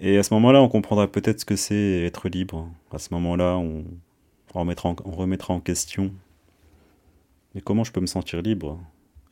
Et 0.00 0.16
à 0.16 0.22
ce 0.22 0.32
moment-là, 0.34 0.62
on 0.62 0.68
comprendra 0.68 1.10
peut-être 1.10 1.40
ce 1.40 1.44
que 1.44 1.56
c'est 1.56 2.04
être 2.04 2.28
libre. 2.28 2.70
À 2.92 2.98
ce 2.98 3.12
moment-là, 3.14 3.56
on, 3.56 3.84
remettra 4.54 5.54
en, 5.54 5.60
question. 5.60 6.12
Mais 7.54 7.60
comment 7.60 7.82
je 7.82 7.90
peux 7.90 8.00
me 8.00 8.06
sentir 8.06 8.40
libre? 8.40 8.78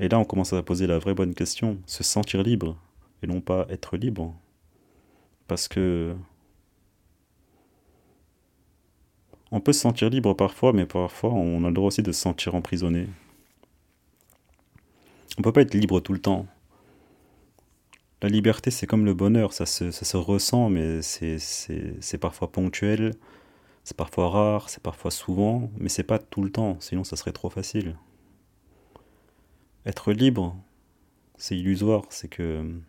Et 0.00 0.08
là, 0.08 0.18
on 0.18 0.24
commence 0.24 0.52
à 0.52 0.62
poser 0.62 0.86
la 0.86 0.98
vraie 0.98 1.14
bonne 1.14 1.34
question. 1.34 1.78
Se 1.86 2.02
sentir 2.02 2.42
libre, 2.42 2.76
et 3.22 3.28
non 3.28 3.40
pas 3.40 3.66
être 3.70 3.96
libre. 3.96 4.34
Parce 5.46 5.68
que... 5.68 6.16
On 9.52 9.60
peut 9.60 9.72
se 9.72 9.80
sentir 9.80 10.10
libre 10.10 10.34
parfois, 10.34 10.72
mais 10.72 10.86
parfois 10.86 11.30
on 11.30 11.62
a 11.62 11.68
le 11.68 11.72
droit 11.72 11.86
aussi 11.86 12.02
de 12.02 12.10
se 12.10 12.20
sentir 12.20 12.56
emprisonné. 12.56 13.06
On 15.38 15.42
peut 15.42 15.52
pas 15.52 15.60
être 15.60 15.74
libre 15.74 16.00
tout 16.00 16.12
le 16.12 16.18
temps. 16.18 16.46
La 18.22 18.28
liberté, 18.28 18.70
c'est 18.70 18.86
comme 18.86 19.04
le 19.04 19.14
bonheur, 19.14 19.52
ça 19.52 19.66
se, 19.66 20.16
ressent, 20.16 20.70
mais 20.70 21.02
c'est 21.02 22.18
parfois 22.18 22.50
ponctuel, 22.50 23.12
c'est 23.84 23.96
parfois 23.96 24.30
rare, 24.30 24.70
c'est 24.70 24.82
parfois 24.82 25.10
souvent, 25.10 25.70
mais 25.78 25.88
c'est 25.88 26.02
pas 26.02 26.18
tout 26.18 26.42
le 26.42 26.50
temps, 26.50 26.78
sinon 26.80 27.04
ça 27.04 27.16
serait 27.16 27.32
trop 27.32 27.50
facile. 27.50 27.96
Être 29.84 30.12
libre, 30.12 30.56
c'est 31.36 31.56
illusoire, 31.56 32.04
c'est 32.08 32.28
que 32.28 32.80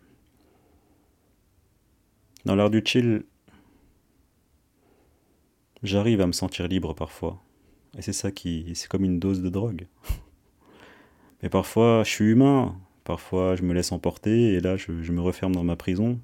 dans 2.44 2.54
l'art 2.54 2.70
du 2.70 2.82
chill, 2.84 3.24
j'arrive 5.82 6.22
à 6.22 6.26
me 6.26 6.32
sentir 6.32 6.66
libre 6.68 6.94
parfois. 6.94 7.42
Et 7.96 8.02
c'est 8.02 8.12
ça 8.12 8.30
qui. 8.30 8.72
C'est 8.74 8.88
comme 8.88 9.04
une 9.04 9.18
dose 9.18 9.42
de 9.42 9.48
drogue. 9.48 9.86
Mais 11.42 11.48
parfois, 11.48 12.02
je 12.04 12.10
suis 12.10 12.24
humain, 12.26 12.76
Parfois, 13.08 13.56
je 13.56 13.62
me 13.62 13.72
laisse 13.72 13.90
emporter 13.90 14.52
et 14.52 14.60
là, 14.60 14.76
je, 14.76 14.92
me 14.92 15.22
referme 15.22 15.54
dans 15.54 15.64
ma 15.64 15.76
prison. 15.76 16.20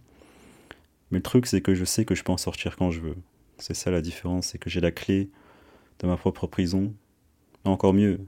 Mais 1.11 1.17
le 1.17 1.23
truc, 1.23 1.47
c'est 1.47 1.63
que 1.63 1.75
je 1.75 1.87
sais 1.87 2.05
que 2.05 2.15
je 2.15 2.23
peux 2.23 2.31
en 2.33 2.37
sortir 2.37 2.77
quand 2.77 2.91
je 2.91 3.01
veux. 3.01 3.17
C'est 3.57 3.73
ça 3.73 3.91
la 3.91 4.03
différence, 4.03 4.49
c'est 4.49 4.59
que 4.59 4.69
j'ai 4.69 4.83
la 4.83 4.91
clé 4.91 5.31
de 6.01 6.07
ma 6.07 6.19
propre 6.19 6.47
prison. 6.47 6.93
Encore 7.65 7.95
mieux, 7.95 8.21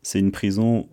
c'est 0.00 0.20
une 0.20 0.32
prison. 0.32 0.88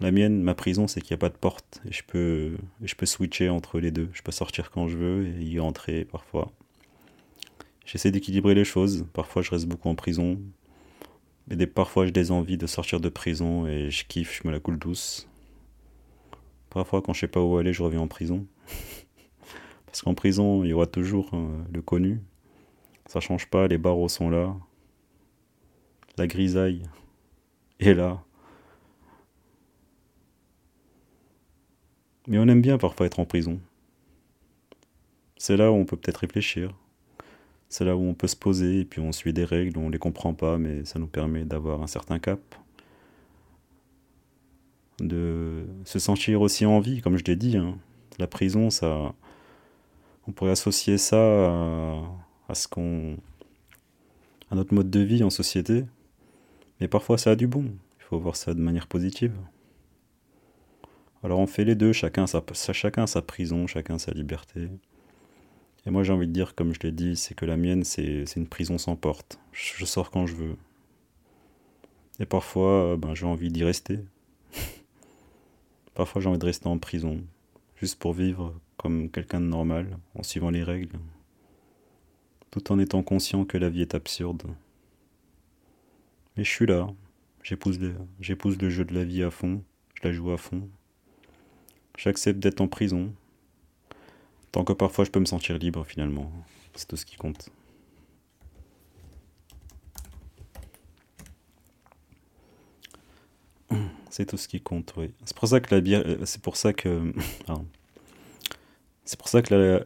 La 0.00 0.10
mienne, 0.10 0.42
ma 0.42 0.54
prison, 0.54 0.86
c'est 0.86 1.02
qu'il 1.02 1.14
n'y 1.14 1.18
a 1.18 1.20
pas 1.20 1.28
de 1.28 1.36
porte. 1.36 1.82
Et 1.86 1.92
je 1.92 2.02
peux, 2.02 2.56
je 2.82 2.94
peux 2.94 3.04
switcher 3.04 3.50
entre 3.50 3.78
les 3.78 3.90
deux. 3.90 4.08
Je 4.14 4.22
peux 4.22 4.32
sortir 4.32 4.70
quand 4.70 4.88
je 4.88 4.96
veux 4.96 5.26
et 5.26 5.44
y 5.44 5.60
entrer 5.60 6.06
parfois. 6.06 6.50
J'essaie 7.84 8.10
d'équilibrer 8.10 8.54
les 8.54 8.64
choses. 8.64 9.04
Parfois, 9.12 9.42
je 9.42 9.50
reste 9.50 9.66
beaucoup 9.66 9.90
en 9.90 9.96
prison. 9.96 10.40
Mais 11.48 11.56
des, 11.56 11.66
parfois, 11.66 12.06
j'ai 12.06 12.10
des 12.10 12.30
envies 12.30 12.56
de 12.56 12.66
sortir 12.66 13.00
de 13.00 13.10
prison 13.10 13.66
et 13.66 13.90
je 13.90 14.06
kiffe, 14.06 14.40
je 14.42 14.48
me 14.48 14.52
la 14.52 14.60
coule 14.60 14.78
douce. 14.78 15.28
Parfois, 16.74 17.02
quand 17.02 17.12
je 17.12 17.20
sais 17.20 17.28
pas 17.28 17.40
où 17.40 17.56
aller, 17.56 17.72
je 17.72 17.84
reviens 17.84 18.00
en 18.00 18.08
prison. 18.08 18.48
Parce 19.86 20.02
qu'en 20.02 20.14
prison, 20.14 20.64
il 20.64 20.70
y 20.70 20.72
aura 20.72 20.86
toujours 20.86 21.30
euh, 21.32 21.62
le 21.72 21.80
connu. 21.80 22.20
Ça 23.06 23.20
change 23.20 23.46
pas, 23.46 23.68
les 23.68 23.78
barreaux 23.78 24.08
sont 24.08 24.28
là. 24.28 24.56
La 26.18 26.26
grisaille 26.26 26.82
est 27.78 27.94
là. 27.94 28.24
Mais 32.26 32.38
on 32.38 32.48
aime 32.48 32.60
bien 32.60 32.76
parfois 32.76 33.06
être 33.06 33.20
en 33.20 33.24
prison. 33.24 33.60
C'est 35.36 35.56
là 35.56 35.70
où 35.70 35.76
on 35.76 35.84
peut 35.84 35.96
peut-être 35.96 36.18
réfléchir. 36.18 36.74
C'est 37.68 37.84
là 37.84 37.96
où 37.96 38.02
on 38.02 38.14
peut 38.14 38.26
se 38.26 38.36
poser 38.36 38.80
et 38.80 38.84
puis 38.84 39.00
on 39.00 39.12
suit 39.12 39.32
des 39.32 39.44
règles, 39.44 39.78
on 39.78 39.90
les 39.90 39.98
comprend 39.98 40.34
pas, 40.34 40.58
mais 40.58 40.84
ça 40.84 40.98
nous 40.98 41.06
permet 41.06 41.44
d'avoir 41.44 41.82
un 41.82 41.86
certain 41.86 42.18
cap 42.18 42.40
de 45.00 45.66
se 45.84 45.98
sentir 45.98 46.40
aussi 46.40 46.66
en 46.66 46.80
vie, 46.80 47.00
comme 47.00 47.16
je 47.16 47.24
l'ai 47.24 47.36
dit. 47.36 47.56
Hein. 47.56 47.78
La 48.18 48.26
prison, 48.26 48.70
ça, 48.70 49.14
on 50.26 50.32
pourrait 50.32 50.52
associer 50.52 50.98
ça 50.98 51.16
à, 52.48 52.54
ce 52.54 52.68
qu'on, 52.68 53.16
à 54.50 54.54
notre 54.54 54.74
mode 54.74 54.90
de 54.90 55.00
vie 55.00 55.24
en 55.24 55.30
société. 55.30 55.84
Mais 56.80 56.88
parfois, 56.88 57.18
ça 57.18 57.30
a 57.30 57.36
du 57.36 57.46
bon. 57.46 57.64
Il 57.98 58.04
faut 58.04 58.18
voir 58.18 58.36
ça 58.36 58.54
de 58.54 58.60
manière 58.60 58.86
positive. 58.86 59.34
Alors 61.24 61.38
on 61.38 61.46
fait 61.46 61.64
les 61.64 61.74
deux, 61.74 61.94
chacun 61.94 62.26
sa, 62.26 62.42
chacun 62.52 63.06
sa 63.06 63.22
prison, 63.22 63.66
chacun 63.66 63.96
sa 63.96 64.12
liberté. 64.12 64.68
Et 65.86 65.90
moi 65.90 66.02
j'ai 66.02 66.12
envie 66.12 66.26
de 66.26 66.32
dire, 66.32 66.54
comme 66.54 66.74
je 66.74 66.80
l'ai 66.80 66.92
dit, 66.92 67.16
c'est 67.16 67.34
que 67.34 67.46
la 67.46 67.56
mienne 67.56 67.82
c'est 67.82 68.26
une 68.36 68.46
prison 68.46 68.76
sans 68.76 68.94
porte. 68.94 69.38
Je, 69.50 69.86
sors 69.86 70.10
quand 70.10 70.26
je 70.26 70.34
veux. 70.34 70.56
Et 72.20 72.26
parfois, 72.26 72.98
ben, 72.98 73.14
j'ai 73.14 73.24
envie 73.24 73.48
d'y 73.48 73.64
rester. 73.64 74.00
Parfois 75.94 76.20
j'ai 76.20 76.28
envie 76.28 76.38
de 76.38 76.46
rester 76.46 76.66
en 76.66 76.78
prison, 76.78 77.22
juste 77.76 77.98
pour 77.98 78.12
vivre 78.12 78.58
comme 78.76 79.10
quelqu'un 79.10 79.40
de 79.40 79.46
normal, 79.46 79.98
en 80.14 80.22
suivant 80.22 80.50
les 80.50 80.62
règles, 80.62 80.98
tout 82.50 82.72
en 82.72 82.78
étant 82.78 83.02
conscient 83.02 83.44
que 83.44 83.58
la 83.58 83.70
vie 83.70 83.82
est 83.82 83.94
absurde. 83.94 84.42
Mais 86.36 86.44
je 86.44 86.50
suis 86.50 86.66
là, 86.66 86.88
j'épouse 87.42 87.78
le, 87.78 88.70
jeu 88.70 88.84
de 88.84 88.94
la 88.94 89.04
vie 89.04 89.22
à 89.22 89.30
fond, 89.30 89.62
je 89.94 90.08
la 90.08 90.12
joue 90.12 90.32
à 90.32 90.36
fond. 90.36 90.68
J'accepte 91.96 92.40
d'être 92.40 92.60
en 92.60 92.66
prison, 92.66 93.14
tant 94.50 94.64
que 94.64 94.72
parfois 94.72 95.04
je 95.04 95.10
peux 95.10 95.20
me 95.20 95.24
sentir 95.26 95.58
libre 95.58 95.84
finalement, 95.84 96.32
c'est 96.74 96.88
tout 96.88 96.96
ce 96.96 97.06
qui 97.06 97.16
compte. 97.16 97.50
C'est 104.16 104.26
tout 104.26 104.36
ce 104.36 104.46
qui 104.46 104.60
compte, 104.60 104.94
oui. 104.96 105.10
C'est 105.24 105.36
pour 105.36 105.48
ça 105.48 105.58
que 105.58 105.74
la 105.74 105.98
euh, 105.98 106.24
c'est 106.24 106.40
pour 106.40 106.56
ça 106.56 106.72
que, 106.72 107.12
c'est 109.04 109.18
pour 109.18 109.26
ça 109.26 109.42
que 109.42 109.84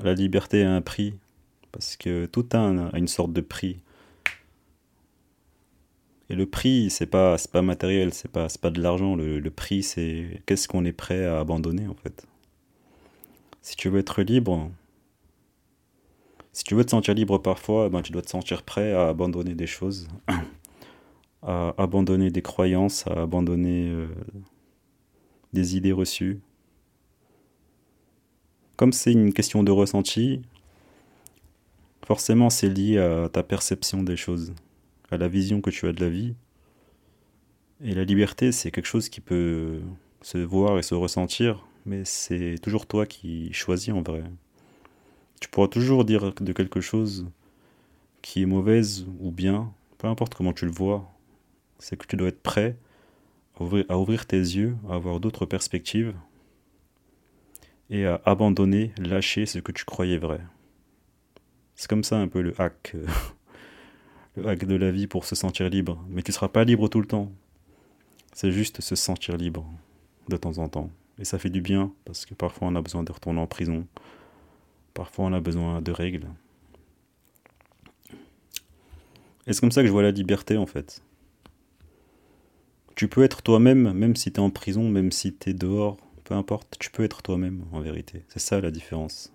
la, 0.00 0.14
liberté 0.14 0.64
a 0.64 0.74
un 0.74 0.80
prix, 0.80 1.14
parce 1.70 1.96
que 1.96 2.26
tout 2.26 2.44
a, 2.54 2.58
a 2.58 2.98
une 2.98 3.06
sorte 3.06 3.32
de 3.32 3.40
prix. 3.40 3.78
Et 6.28 6.34
le 6.34 6.44
prix, 6.44 6.90
c'est 6.90 7.06
pas, 7.06 7.36
pas 7.52 7.62
matériel, 7.62 8.12
c'est 8.12 8.32
pas, 8.32 8.48
pas 8.60 8.70
de 8.70 8.82
l'argent. 8.82 9.14
Le, 9.14 9.38
le, 9.38 9.50
prix, 9.52 9.84
c'est 9.84 10.42
qu'est-ce 10.46 10.66
qu'on 10.66 10.84
est 10.84 10.90
prêt 10.90 11.24
à 11.24 11.38
abandonner 11.38 11.86
en 11.86 11.94
fait. 11.94 12.26
Si 13.62 13.76
tu 13.76 13.90
veux 13.90 14.00
être 14.00 14.22
libre, 14.22 14.72
si 16.52 16.64
tu 16.64 16.74
veux 16.74 16.84
te 16.84 16.90
sentir 16.90 17.14
libre 17.14 17.38
parfois, 17.38 17.88
ben, 17.90 18.02
tu 18.02 18.10
dois 18.10 18.22
te 18.22 18.30
sentir 18.30 18.64
prêt 18.64 18.92
à 18.92 19.06
abandonner 19.06 19.54
des 19.54 19.68
choses, 19.68 20.08
à 21.42 21.74
abandonner 21.78 22.30
des 22.30 22.42
croyances, 22.42 23.06
à 23.06 23.22
abandonner 23.22 23.88
euh, 23.88 24.08
des 25.52 25.76
idées 25.76 25.92
reçues. 25.92 26.40
Comme 28.76 28.92
c'est 28.92 29.12
une 29.12 29.32
question 29.32 29.62
de 29.62 29.70
ressenti, 29.70 30.42
forcément 32.04 32.50
c'est 32.50 32.68
lié 32.68 32.98
à 32.98 33.28
ta 33.28 33.42
perception 33.42 34.02
des 34.02 34.16
choses 34.16 34.52
à 35.10 35.16
la 35.16 35.28
vision 35.28 35.60
que 35.60 35.70
tu 35.70 35.86
as 35.86 35.92
de 35.92 36.00
la 36.04 36.10
vie. 36.10 36.34
Et 37.82 37.94
la 37.94 38.04
liberté, 38.04 38.52
c'est 38.52 38.70
quelque 38.70 38.86
chose 38.86 39.08
qui 39.08 39.20
peut 39.20 39.80
se 40.22 40.38
voir 40.38 40.78
et 40.78 40.82
se 40.82 40.94
ressentir, 40.94 41.64
mais 41.86 42.04
c'est 42.04 42.56
toujours 42.60 42.86
toi 42.86 43.06
qui 43.06 43.52
choisis 43.52 43.94
en 43.94 44.02
vrai. 44.02 44.24
Tu 45.40 45.48
pourras 45.48 45.68
toujours 45.68 46.04
dire 46.04 46.34
de 46.34 46.52
quelque 46.52 46.80
chose 46.80 47.26
qui 48.20 48.42
est 48.42 48.46
mauvaise 48.46 49.06
ou 49.20 49.30
bien, 49.30 49.72
peu 49.98 50.08
importe 50.08 50.34
comment 50.34 50.52
tu 50.52 50.64
le 50.64 50.72
vois, 50.72 51.08
c'est 51.78 51.96
que 51.96 52.06
tu 52.06 52.16
dois 52.16 52.28
être 52.28 52.42
prêt 52.42 52.76
à 53.88 53.98
ouvrir, 53.98 54.26
tes 54.26 54.38
yeux, 54.38 54.76
à 54.88 54.94
avoir 54.94 55.18
d'autres 55.18 55.46
perspectives 55.46 56.14
et 57.90 58.06
à 58.06 58.20
abandonner, 58.24 58.92
lâcher 58.98 59.46
ce 59.46 59.58
que 59.58 59.72
tu 59.72 59.84
croyais 59.84 60.18
vrai. 60.18 60.40
C'est 61.74 61.88
comme 61.88 62.04
ça 62.04 62.18
un 62.18 62.28
peu 62.28 62.40
le 62.40 62.54
hack 62.60 62.94
le 64.36 64.48
hack 64.48 64.64
de 64.64 64.76
la 64.76 64.90
vie 64.90 65.06
pour 65.06 65.24
se 65.24 65.34
sentir 65.34 65.68
libre. 65.68 66.04
Mais 66.08 66.22
tu 66.22 66.30
ne 66.30 66.34
seras 66.34 66.48
pas 66.48 66.64
libre 66.64 66.88
tout 66.88 67.00
le 67.00 67.06
temps. 67.06 67.32
C'est 68.32 68.52
juste 68.52 68.80
se 68.80 68.94
sentir 68.94 69.36
libre 69.36 69.66
de 70.28 70.36
temps 70.36 70.58
en 70.58 70.68
temps. 70.68 70.90
Et 71.18 71.24
ça 71.24 71.38
fait 71.38 71.50
du 71.50 71.60
bien 71.60 71.92
parce 72.04 72.26
que 72.26 72.34
parfois 72.34 72.68
on 72.68 72.76
a 72.76 72.82
besoin 72.82 73.02
de 73.02 73.10
retourner 73.10 73.40
en 73.40 73.46
prison. 73.46 73.86
Parfois 74.94 75.26
on 75.26 75.32
a 75.32 75.40
besoin 75.40 75.80
de 75.82 75.90
règles. 75.90 76.28
Et 79.46 79.52
c'est 79.52 79.60
comme 79.60 79.72
ça 79.72 79.80
que 79.80 79.86
je 79.88 79.92
vois 79.92 80.02
la 80.02 80.10
liberté 80.10 80.56
en 80.56 80.66
fait. 80.66 81.02
Tu 82.98 83.06
peux 83.06 83.22
être 83.22 83.42
toi-même, 83.42 83.92
même 83.92 84.16
si 84.16 84.32
tu 84.32 84.40
es 84.40 84.42
en 84.42 84.50
prison, 84.50 84.88
même 84.88 85.12
si 85.12 85.32
tu 85.32 85.50
es 85.50 85.52
dehors, 85.52 85.98
peu 86.24 86.34
importe, 86.34 86.76
tu 86.80 86.90
peux 86.90 87.04
être 87.04 87.22
toi-même 87.22 87.64
en 87.70 87.78
vérité. 87.78 88.24
C'est 88.28 88.40
ça 88.40 88.60
la 88.60 88.72
différence. 88.72 89.32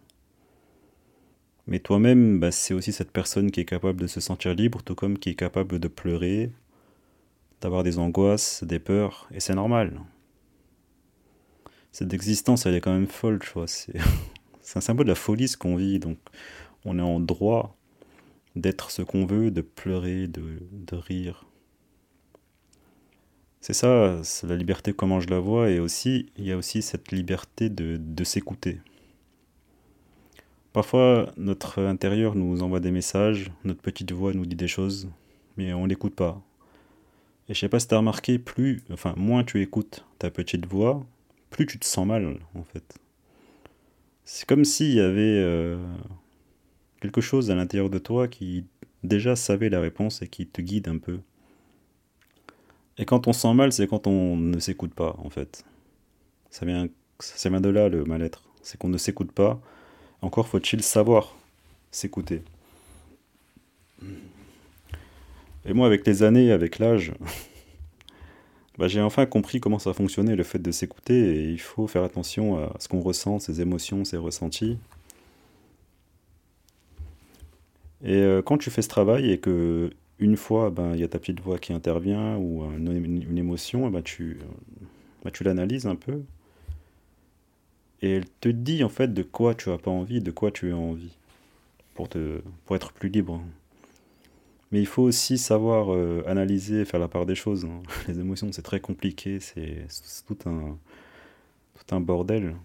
Mais 1.67 1.79
toi-même, 1.79 2.41
bah, 2.41 2.51
c'est 2.51 2.73
aussi 2.73 2.91
cette 2.91 3.11
personne 3.11 3.51
qui 3.51 3.61
est 3.61 3.65
capable 3.65 4.01
de 4.01 4.07
se 4.07 4.19
sentir 4.19 4.53
libre, 4.53 4.83
tout 4.83 4.95
comme 4.95 5.17
qui 5.17 5.29
est 5.29 5.35
capable 5.35 5.79
de 5.79 5.87
pleurer, 5.87 6.51
d'avoir 7.61 7.83
des 7.83 7.99
angoisses, 7.99 8.65
des 8.65 8.79
peurs, 8.79 9.29
et 9.31 9.39
c'est 9.39 9.55
normal. 9.55 9.97
Cette 11.93 12.13
existence, 12.13 12.65
elle 12.65 12.75
est 12.75 12.81
quand 12.81 12.91
même 12.91 13.07
folle, 13.07 13.39
tu 13.39 13.51
vois. 13.53 13.67
C'est, 13.67 13.95
un 14.75 14.81
symbole 14.81 15.05
de 15.05 15.11
la 15.11 15.15
folie 15.15 15.47
ce 15.47 15.55
qu'on 15.55 15.77
vit, 15.77 15.99
donc 15.99 16.17
on 16.83 16.99
est 16.99 17.01
en 17.01 17.21
droit 17.21 17.77
d'être 18.57 18.91
ce 18.91 19.03
qu'on 19.03 19.25
veut, 19.25 19.51
de 19.51 19.61
pleurer, 19.61 20.27
de 20.27 20.95
rire. 20.97 21.45
C'est 23.63 23.71
ça, 23.71 24.21
c'est 24.23 24.45
la 24.45 24.57
liberté 24.57 24.91
comment 24.91 25.21
je 25.21 25.29
la 25.29 25.39
vois, 25.39 25.69
et 25.69 25.79
aussi, 25.79 26.25
il 26.37 26.43
y 26.43 26.51
a 26.51 26.57
aussi 26.57 26.81
cette 26.81 27.13
liberté 27.13 27.69
de, 27.69 28.23
s'écouter. 28.25 28.81
Parfois, 30.73 31.31
notre 31.37 31.81
intérieur 31.81 32.35
nous 32.35 32.61
envoie 32.61 32.81
des 32.81 32.91
messages, 32.91 33.51
notre 33.63 33.79
petite 33.79 34.11
voix 34.11 34.33
nous 34.33 34.45
dit 34.45 34.57
des 34.57 34.67
choses, 34.67 35.07
mais 35.55 35.71
on 35.71 35.85
l'écoute 35.85 36.13
pas. 36.13 36.41
Et 37.47 37.53
je 37.53 37.59
sais 37.61 37.69
pas 37.69 37.79
si 37.79 37.87
tu 37.87 37.93
as 37.93 37.99
remarqué, 37.99 38.37
plus, 38.37 38.81
enfin, 38.91 39.13
moins 39.15 39.45
tu 39.45 39.61
écoutes 39.61 40.05
ta 40.19 40.29
petite 40.29 40.65
voix, 40.65 41.01
plus 41.49 41.65
tu 41.65 41.79
te 41.79 41.85
sens 41.85 42.05
mal, 42.05 42.39
en 42.55 42.65
fait. 42.65 42.99
C'est 44.25 44.45
comme 44.45 44.65
s'il 44.65 44.93
y 44.93 44.99
avait 44.99 45.39
euh, 45.41 45.77
quelque 46.99 47.21
chose 47.21 47.49
à 47.49 47.55
l'intérieur 47.55 47.89
de 47.89 47.97
toi 47.97 48.27
qui 48.27 48.65
déjà 49.03 49.37
savait 49.37 49.69
la 49.69 49.79
réponse 49.79 50.21
et 50.21 50.27
qui 50.27 50.47
te 50.47 50.61
guide 50.61 50.89
un 50.89 50.97
peu. 50.97 51.21
Et 52.97 53.05
quand 53.05 53.27
on 53.27 53.33
sent 53.33 53.53
mal, 53.53 53.71
c'est 53.71 53.87
quand 53.87 54.07
on 54.07 54.37
ne 54.37 54.59
s'écoute 54.59 54.93
pas, 54.93 55.15
en 55.17 55.29
fait. 55.29 55.65
Ça 56.49 56.65
vient, 56.65 56.85
de 56.85 57.69
là 57.69 57.89
le 57.89 58.03
mal-être. 58.03 58.43
C'est 58.61 58.77
qu'on 58.77 58.89
ne 58.89 58.97
s'écoute 58.97 59.31
pas 59.31 59.59
encore 60.23 60.47
faut-il 60.47 60.81
savoir 60.81 61.35
s'écouter. 61.91 62.41
Et 65.65 65.73
moi, 65.73 65.85
avec 65.85 66.07
les 66.07 66.23
années, 66.23 66.51
avec 66.51 66.79
l'âge, 66.79 67.13
bah, 68.77 68.87
j'ai 68.87 69.01
enfin 69.01 69.25
compris 69.25 69.59
comment 69.59 69.79
ça 69.79 69.93
fonctionnait, 69.93 70.35
le 70.35 70.43
fait 70.43 70.59
de 70.59 70.71
s'écouter, 70.71 71.35
et 71.35 71.49
il 71.49 71.59
faut 71.59 71.87
faire 71.87 72.03
attention 72.03 72.57
à 72.57 72.73
ce 72.79 72.87
qu'on 72.87 73.01
ressent, 73.01 73.39
ses 73.39 73.61
émotions, 73.61 74.05
ses 74.05 74.17
ressentis. 74.17 74.77
Et 78.03 78.15
euh, 78.15 78.41
quand 78.41 78.57
tu 78.57 78.69
fais 78.69 78.81
ce 78.81 78.89
travail 78.89 79.31
et 79.31 79.39
que 79.39 79.91
une 80.23 80.37
fois, 80.37 80.69
ben, 80.69 80.93
il 80.93 81.01
y 81.01 81.03
a 81.03 81.07
ta 81.07 81.19
petite 81.19 81.41
voix 81.41 81.59
qui 81.59 81.73
intervient 81.73 82.37
ou 82.37 82.63
une, 82.63 83.37
émotion, 83.37 83.89
ben, 83.89 84.01
tu, 84.01 84.39
ben, 85.23 85.31
tu 85.31 85.43
l'analyses 85.43 85.85
un 85.85 85.95
peu 85.95 86.21
et 88.03 88.11
elle 88.11 88.25
te 88.41 88.49
dit 88.49 88.83
en 88.83 88.89
fait 88.89 89.13
de 89.13 89.23
quoi 89.23 89.55
tu 89.55 89.71
as 89.71 89.77
pas 89.77 89.89
envie, 89.89 90.21
de 90.21 90.29
quoi 90.29 90.51
tu 90.51 90.71
as 90.71 90.77
envie, 90.77 91.17
pour, 91.95 92.09
te, 92.09 92.41
pour 92.65 92.75
être 92.75 92.91
plus 92.91 93.09
libre. 93.09 93.41
Mais 94.71 94.81
il 94.81 94.87
faut 94.87 95.03
aussi 95.03 95.37
savoir 95.37 95.93
euh, 95.93 96.23
analyser, 96.27 96.83
faire 96.83 96.99
la 96.99 97.07
part 97.07 97.25
des 97.25 97.35
choses. 97.35 97.65
Hein. 97.65 97.81
Les 98.07 98.19
émotions, 98.19 98.51
c'est 98.51 98.61
très 98.61 98.81
compliqué, 98.81 99.39
c'est 99.39 99.87
tout 100.27 100.37
un, 100.49 100.77
tout 101.75 101.95
un 101.95 102.01
bordel. 102.01 102.55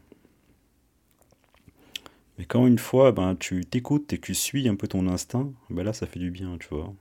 Mais 2.38 2.44
quand 2.44 2.66
une 2.66 2.78
fois, 2.78 3.12
ben, 3.12 3.36
tu 3.36 3.64
t'écoutes 3.64 4.12
et 4.12 4.18
que 4.18 4.26
tu 4.26 4.34
suis 4.34 4.68
un 4.68 4.74
peu 4.74 4.88
ton 4.88 5.06
instinct, 5.08 5.52
ben 5.70 5.84
là, 5.84 5.92
ça 5.92 6.06
fait 6.06 6.20
du 6.20 6.30
bien, 6.30 6.56
tu 6.58 6.68
vois. 6.70 6.92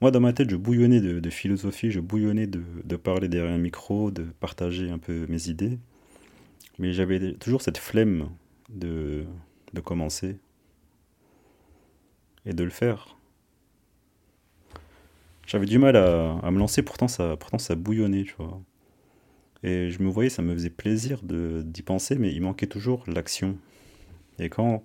Moi, 0.00 0.12
dans 0.12 0.20
ma 0.20 0.32
tête, 0.32 0.50
je 0.50 0.56
bouillonnais 0.56 1.00
de, 1.00 1.30
philosophie, 1.30 1.90
je 1.90 1.98
bouillonnais 1.98 2.46
de, 2.46 2.62
de, 2.84 2.96
parler 2.96 3.28
derrière 3.28 3.52
un 3.52 3.58
micro, 3.58 4.12
de 4.12 4.22
partager 4.22 4.90
un 4.90 4.98
peu 4.98 5.26
mes 5.28 5.48
idées. 5.48 5.78
Mais 6.78 6.92
j'avais 6.92 7.34
toujours 7.34 7.62
cette 7.62 7.78
flemme 7.78 8.30
de, 8.68 9.24
de 9.74 9.80
commencer 9.80 10.36
et 12.46 12.52
de 12.52 12.62
le 12.62 12.70
faire. 12.70 13.16
J'avais 15.46 15.66
du 15.66 15.78
mal 15.78 15.96
à, 15.96 16.38
à, 16.38 16.50
me 16.52 16.58
lancer, 16.58 16.82
pourtant 16.82 17.08
ça, 17.08 17.36
pourtant 17.36 17.58
ça 17.58 17.74
bouillonnait, 17.74 18.22
tu 18.22 18.34
vois. 18.38 18.60
Et 19.64 19.90
je 19.90 20.00
me 20.00 20.08
voyais, 20.08 20.30
ça 20.30 20.42
me 20.42 20.54
faisait 20.54 20.70
plaisir 20.70 21.20
d'y 21.24 21.82
penser, 21.82 22.16
mais 22.16 22.32
il 22.32 22.42
manquait 22.42 22.68
toujours 22.68 23.02
l'action. 23.08 23.56
Et 24.38 24.48
quand, 24.48 24.84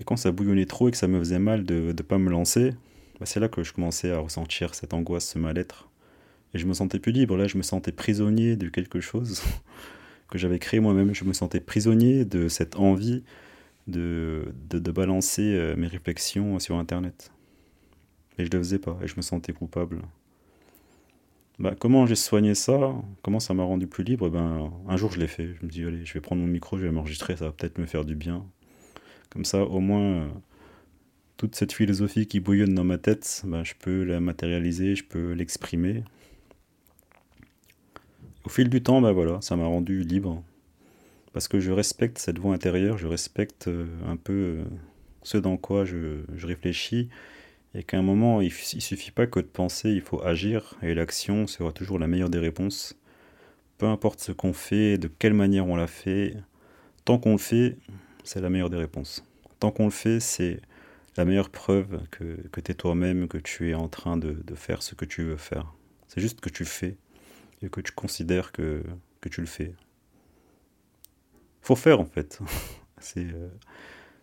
et 0.00 0.04
quand 0.04 0.16
ça 0.16 0.32
bouillonnait 0.32 0.66
trop 0.66 0.88
et 0.88 0.90
que 0.90 0.96
ça 0.96 1.06
me 1.06 1.20
faisait 1.20 1.38
mal 1.38 1.64
de 1.64 1.94
ne 1.96 2.02
pas 2.02 2.18
me 2.18 2.30
lancer, 2.30 2.72
bah 3.20 3.26
c'est 3.26 3.40
là 3.40 3.48
que 3.48 3.62
je 3.62 3.72
commençais 3.72 4.10
à 4.10 4.18
ressentir 4.18 4.74
cette 4.74 4.94
angoisse, 4.94 5.28
ce 5.28 5.38
mal-être. 5.38 5.88
Et 6.54 6.58
je 6.58 6.66
me 6.66 6.74
sentais 6.74 6.98
plus 6.98 7.12
libre, 7.12 7.36
là 7.36 7.46
je 7.46 7.56
me 7.56 7.62
sentais 7.62 7.92
prisonnier 7.92 8.56
de 8.56 8.68
quelque 8.68 9.00
chose. 9.00 9.42
que 10.34 10.38
j'avais 10.38 10.58
créé 10.58 10.80
moi-même. 10.80 11.14
Je 11.14 11.24
me 11.24 11.32
sentais 11.32 11.60
prisonnier 11.60 12.24
de 12.24 12.48
cette 12.48 12.76
envie 12.76 13.22
de, 13.86 14.52
de, 14.68 14.90
balancer 14.90 15.42
euh, 15.42 15.76
mes 15.76 15.86
réflexions 15.86 16.58
sur 16.58 16.76
Internet. 16.76 17.32
Et 18.38 18.44
je 18.44 18.50
ne 18.50 18.56
le 18.56 18.58
faisais 18.58 18.78
pas, 18.78 18.98
et 19.02 19.06
je 19.06 19.14
me 19.16 19.22
sentais 19.22 19.52
coupable. 19.52 20.02
Bah, 21.60 21.74
comment 21.78 22.04
j'ai 22.06 22.16
soigné 22.16 22.56
ça? 22.56 22.94
Comment 23.22 23.38
ça 23.38 23.54
m'a 23.54 23.62
rendu 23.62 23.86
plus 23.86 24.02
libre? 24.02 24.28
Ben, 24.28 24.72
Un 24.88 24.96
jour, 24.96 25.12
je 25.12 25.20
l'ai 25.20 25.28
fait. 25.28 25.54
Je 25.54 25.64
me 25.64 25.70
dis, 25.70 25.84
allez, 25.84 26.04
je 26.04 26.14
vais 26.14 26.20
prendre 26.20 26.42
mon 26.42 26.48
micro, 26.48 26.76
je 26.78 26.82
vais 26.84 26.90
m'enregistrer, 26.90 27.36
ça 27.36 27.44
va 27.44 27.52
peut-être 27.52 27.78
me 27.78 27.86
faire 27.86 28.04
du 28.04 28.16
bien. 28.16 28.44
Comme 29.30 29.44
ça, 29.44 29.62
au 29.62 29.78
moins, 29.78 30.02
euh, 30.02 30.28
toute 31.36 31.54
cette 31.56 31.72
philosophie 31.72 32.26
qui 32.26 32.40
bouillonne 32.40 32.74
dans 32.74 32.84
ma 32.84 32.98
tête, 32.98 33.42
ben, 33.44 33.64
je 33.64 33.74
peux 33.78 34.04
la 34.04 34.20
matérialiser, 34.20 34.94
je 34.94 35.04
peux 35.04 35.32
l'exprimer. 35.32 36.04
au 38.44 38.48
fil 38.48 38.68
du 38.68 38.82
temps, 38.82 39.00
bah 39.00 39.12
voilà, 39.12 39.40
ça 39.40 39.56
m'a 39.56 39.66
rendu 39.66 40.02
libre. 40.02 40.42
Parce 41.32 41.48
que 41.48 41.58
je 41.58 41.72
respecte 41.72 42.18
cette 42.18 42.38
voix 42.38 42.54
intérieure, 42.54 42.96
je 42.98 43.08
respecte 43.08 43.66
euh, 43.66 43.86
un 44.06 44.16
peu 44.16 44.32
euh, 44.32 44.64
ce 45.22 45.36
dans 45.36 45.56
quoi 45.56 45.84
je, 45.84 46.20
réfléchis. 46.42 47.08
Et 47.74 47.82
qu'à 47.82 47.98
un 47.98 48.02
moment, 48.02 48.40
il, 48.40 48.52
ne 48.52 48.80
suffit 48.80 49.10
pas 49.10 49.26
que 49.26 49.40
de 49.40 49.46
penser, 49.46 49.90
il 49.90 50.00
faut 50.00 50.22
agir. 50.22 50.74
Et 50.82 50.94
l'action 50.94 51.48
sera 51.48 51.72
toujours 51.72 51.98
la 51.98 52.06
meilleure 52.06 52.30
des 52.30 52.38
réponses. 52.38 52.96
Peu 53.78 53.86
importe 53.86 54.20
ce 54.20 54.30
qu'on 54.30 54.52
fait, 54.52 54.96
de 54.96 55.08
quelle 55.08 55.34
manière 55.34 55.66
on 55.66 55.74
l'a 55.74 55.88
fait, 55.88 56.36
tant 57.04 57.18
qu'on 57.18 57.32
le 57.32 57.38
fait, 57.38 57.76
c'est 58.22 58.40
la 58.40 58.48
meilleure 58.48 58.70
des 58.70 58.76
réponses. 58.76 59.24
Tant 59.58 59.72
qu'on 59.72 59.86
le 59.86 59.90
fait, 59.90 60.20
c'est 60.20 60.60
la 61.16 61.24
meilleure 61.24 61.50
preuve 61.50 62.00
que, 62.10 62.40
que 62.48 62.60
tu 62.60 62.72
es 62.72 62.74
toi-même, 62.74 63.28
que 63.28 63.38
tu 63.38 63.70
es 63.70 63.74
en 63.74 63.88
train 63.88 64.16
de, 64.16 64.36
faire 64.54 64.82
ce 64.82 64.94
que 64.94 65.04
tu 65.04 65.22
veux 65.22 65.36
faire. 65.36 65.72
C'est 66.08 66.20
juste 66.20 66.40
que 66.40 66.48
tu 66.48 66.64
fais 66.64 66.96
et 67.62 67.68
que 67.68 67.80
tu 67.80 67.92
considères 67.92 68.52
que, 68.52 68.82
tu 69.30 69.40
le 69.40 69.46
fais. 69.46 69.74
Faut 71.62 71.76
faire 71.76 72.00
en 72.00 72.04
fait. 72.04 72.40
c'est, 72.98 73.24
euh, 73.24 73.48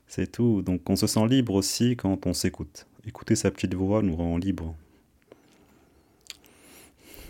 c'est 0.08 0.32
tout. 0.32 0.62
Donc 0.62 0.90
on 0.90 0.96
se 0.96 1.08
sent 1.08 1.28
libre 1.28 1.56
aussi 1.56 1.96
quand 1.96 2.28
on 2.28 2.34
s'écoute. 2.34 2.86
Écouter 3.06 3.36
sa 3.36 3.50
petite 3.50 3.74
voix 3.74 4.04
nous 4.04 4.16
rend 4.16 4.38
libre. 4.38 4.76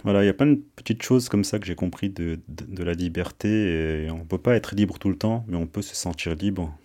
Voilà, 0.04 0.24
il 0.24 0.26
y 0.26 0.30
a 0.30 0.34
plein 0.34 0.48
de 0.48 0.60
petites 0.76 1.04
choses 1.04 1.30
comme 1.30 1.44
ça 1.44 1.60
que 1.60 1.66
j'ai 1.66 1.76
compris 1.76 2.10
de, 2.10 2.40
la 2.80 2.94
liberté. 2.94 4.08
On 4.12 4.20
ne 4.20 4.24
peut 4.24 4.40
pas 4.40 4.56
être 4.56 4.76
libre 4.76 4.98
tout 4.98 5.10
le 5.10 5.18
temps, 5.18 5.46
mais 5.48 5.56
on 5.56 5.68
peut 5.68 5.84
se 5.84 5.96
sentir 5.96 6.34
libre 6.34 6.76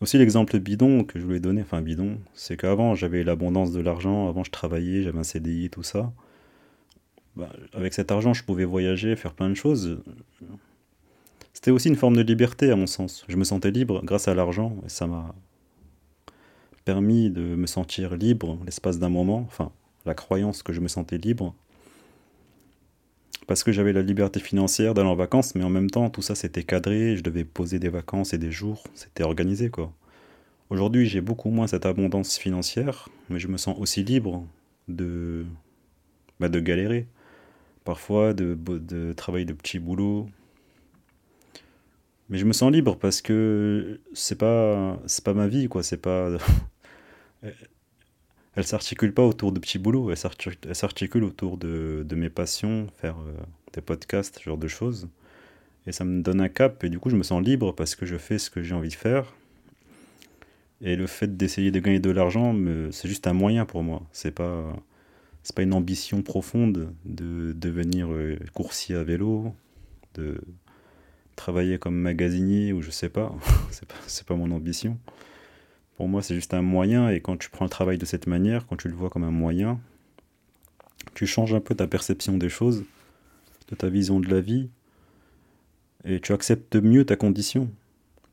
aussi 0.00 0.18
l'exemple 0.18 0.58
bidon 0.58 1.04
que 1.04 1.18
je 1.18 1.24
voulais 1.24 1.40
donner, 1.40 1.62
enfin 1.62 1.80
bidon, 1.80 2.18
c'est 2.34 2.56
qu'avant 2.56 2.94
j'avais 2.94 3.24
l'abondance 3.24 3.72
de 3.72 3.80
l'argent, 3.80 4.28
avant 4.28 4.44
je 4.44 4.50
travaillais, 4.50 5.02
j'avais 5.02 5.18
un 5.18 5.24
CDI, 5.24 5.70
tout 5.70 5.82
ça. 5.82 6.12
Bah, 7.34 7.50
avec 7.74 7.94
cet 7.94 8.10
argent 8.10 8.34
je 8.34 8.44
pouvais 8.44 8.64
voyager, 8.64 9.16
faire 9.16 9.34
plein 9.34 9.48
de 9.48 9.54
choses. 9.54 10.02
C'était 11.52 11.70
aussi 11.70 11.88
une 11.88 11.96
forme 11.96 12.16
de 12.16 12.22
liberté 12.22 12.70
à 12.70 12.76
mon 12.76 12.86
sens. 12.86 13.24
Je 13.28 13.36
me 13.36 13.44
sentais 13.44 13.70
libre 13.70 14.02
grâce 14.04 14.28
à 14.28 14.34
l'argent 14.34 14.76
et 14.84 14.88
ça 14.88 15.06
m'a 15.06 15.34
permis 16.84 17.30
de 17.30 17.42
me 17.42 17.66
sentir 17.66 18.14
libre 18.16 18.58
l'espace 18.64 18.98
d'un 18.98 19.08
moment, 19.08 19.38
enfin 19.46 19.72
la 20.04 20.14
croyance 20.14 20.62
que 20.62 20.72
je 20.72 20.80
me 20.80 20.88
sentais 20.88 21.18
libre 21.18 21.54
parce 23.46 23.62
que 23.62 23.72
j'avais 23.72 23.92
la 23.92 24.02
liberté 24.02 24.40
financière 24.40 24.94
d'aller 24.94 25.08
en 25.08 25.14
vacances, 25.14 25.54
mais 25.54 25.64
en 25.64 25.70
même 25.70 25.90
temps, 25.90 26.10
tout 26.10 26.22
ça 26.22 26.34
c'était 26.34 26.64
cadré, 26.64 27.16
je 27.16 27.22
devais 27.22 27.44
poser 27.44 27.78
des 27.78 27.88
vacances 27.88 28.34
et 28.34 28.38
des 28.38 28.50
jours, 28.50 28.84
c'était 28.94 29.22
organisé 29.22 29.70
quoi. 29.70 29.92
Aujourd'hui, 30.70 31.06
j'ai 31.06 31.20
beaucoup 31.20 31.50
moins 31.50 31.68
cette 31.68 31.86
abondance 31.86 32.38
financière, 32.38 33.08
mais 33.30 33.38
je 33.38 33.46
me 33.48 33.56
sens 33.56 33.76
aussi 33.78 34.02
libre 34.02 34.44
de, 34.88 35.46
bah, 36.40 36.48
de 36.48 36.58
galérer, 36.60 37.06
parfois 37.84 38.34
de, 38.34 38.54
de 38.54 39.12
travailler 39.12 39.44
de 39.44 39.52
petits 39.52 39.78
boulots. 39.78 40.28
Mais 42.28 42.38
je 42.38 42.44
me 42.44 42.52
sens 42.52 42.72
libre 42.72 42.96
parce 42.98 43.22
que 43.22 44.00
c'est 44.12 44.36
pas 44.38 44.98
c'est 45.06 45.24
pas 45.24 45.34
ma 45.34 45.46
vie 45.46 45.68
quoi, 45.68 45.82
c'est 45.84 45.96
pas 45.96 46.30
elle 48.56 48.66
s'articule 48.66 49.12
pas 49.12 49.22
autour 49.22 49.52
de 49.52 49.60
petits 49.60 49.78
boulots, 49.78 50.10
elle 50.10 50.74
s'articule 50.74 51.24
autour 51.24 51.58
de, 51.58 52.06
mes 52.16 52.30
passions, 52.30 52.86
faire 52.96 53.16
euh, 53.18 53.34
des 53.74 53.82
podcasts, 53.82 54.38
ce 54.38 54.42
genre 54.42 54.56
de 54.56 54.66
choses. 54.66 55.08
Et 55.86 55.92
ça 55.92 56.04
me 56.04 56.22
donne 56.22 56.40
un 56.40 56.48
cap, 56.48 56.82
et 56.82 56.88
du 56.88 56.98
coup 56.98 57.10
je 57.10 57.16
me 57.16 57.22
sens 57.22 57.44
libre 57.44 57.72
parce 57.72 57.94
que 57.94 58.06
je 58.06 58.16
fais 58.16 58.38
ce 58.38 58.50
que 58.50 58.62
j'ai 58.62 58.74
envie 58.74 58.88
de 58.88 58.94
faire. 58.94 59.34
Et 60.80 60.96
le 60.96 61.06
fait 61.06 61.36
d'essayer 61.36 61.70
de 61.70 61.78
gagner 61.80 62.00
de 62.00 62.10
l'argent, 62.10 62.54
c'est 62.90 63.08
juste 63.08 63.26
un 63.26 63.34
moyen 63.34 63.66
pour 63.66 63.82
moi. 63.82 64.02
C'est 64.12 64.32
pas, 64.32 64.74
c'est 65.42 65.54
pas 65.54 65.62
une 65.62 65.74
ambition 65.74 66.22
profonde 66.22 66.92
de 67.04 67.52
devenir 67.52 68.10
euh, 68.10 68.38
coursier 68.54 68.96
à 68.96 69.04
vélo, 69.04 69.54
de 70.14 70.40
travailler 71.36 71.78
comme 71.78 71.96
magasinier 71.96 72.72
ou 72.72 72.80
je 72.80 72.90
sais 72.90 73.10
pas. 73.10 73.34
c'est 73.70 73.86
pas, 73.86 73.94
pas 74.26 74.34
mon 74.34 74.50
ambition. 74.50 74.98
Pour 75.96 76.08
moi, 76.08 76.22
c'est 76.22 76.34
juste 76.34 76.52
un 76.52 76.62
moyen, 76.62 77.08
et 77.08 77.20
quand 77.20 77.38
tu 77.38 77.48
prends 77.48 77.64
le 77.64 77.70
travail 77.70 77.96
de 77.96 78.04
cette 78.04 78.26
manière, 78.26 78.66
quand 78.66 78.76
tu 78.76 78.88
le 78.88 78.94
vois 78.94 79.08
comme 79.08 79.24
un 79.24 79.30
moyen, 79.30 79.80
tu 81.14 81.26
changes 81.26 81.54
un 81.54 81.60
peu 81.60 81.74
ta 81.74 81.86
perception 81.86 82.36
des 82.36 82.50
choses, 82.50 82.84
de 83.68 83.74
ta 83.74 83.88
vision 83.88 84.20
de 84.20 84.28
la 84.28 84.40
vie, 84.40 84.68
et 86.04 86.20
tu 86.20 86.32
acceptes 86.32 86.76
mieux 86.76 87.06
ta 87.06 87.16
condition. 87.16 87.70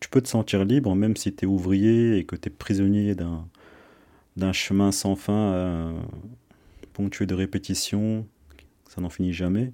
Tu 0.01 0.09
peux 0.09 0.21
te 0.21 0.27
sentir 0.27 0.65
libre, 0.65 0.93
même 0.93 1.15
si 1.15 1.33
tu 1.33 1.45
es 1.45 1.47
ouvrier 1.47 2.17
et 2.17 2.25
que 2.25 2.35
tu 2.35 2.49
es 2.49 2.51
prisonnier 2.51 3.15
d'un, 3.15 4.51
chemin 4.51 4.91
sans 4.91 5.15
fin, 5.15 5.53
euh, 5.53 5.99
ponctué 6.91 7.25
de 7.25 7.33
répétitions, 7.33 8.27
ça 8.89 8.99
n'en 8.99 9.09
finit 9.09 9.31
jamais. 9.31 9.71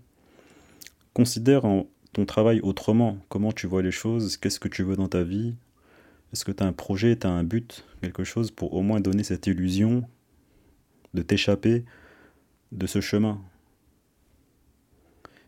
Considère 1.13 1.63
ton 2.13 2.25
travail 2.25 2.59
autrement, 2.61 3.17
comment 3.29 3.51
tu 3.51 3.65
vois 3.65 3.81
les 3.81 3.91
choses, 3.91 4.37
qu'est-ce 4.37 4.59
que 4.59 4.67
tu 4.67 4.83
veux 4.83 4.95
dans 4.95 5.07
ta 5.07 5.23
vie, 5.23 5.55
est-ce 6.31 6.45
que 6.45 6.51
tu 6.51 6.63
as 6.63 6.67
un 6.67 6.73
projet, 6.73 7.15
tu 7.17 7.27
un 7.27 7.43
but, 7.43 7.85
quelque 8.01 8.23
chose 8.23 8.51
pour 8.51 8.73
au 8.73 8.81
moins 8.81 8.99
donner 8.99 9.23
cette 9.23 9.47
illusion 9.47 10.07
de 11.13 11.21
t'échapper 11.21 11.83
de 12.71 12.85
ce 12.85 13.01
chemin 13.01 13.41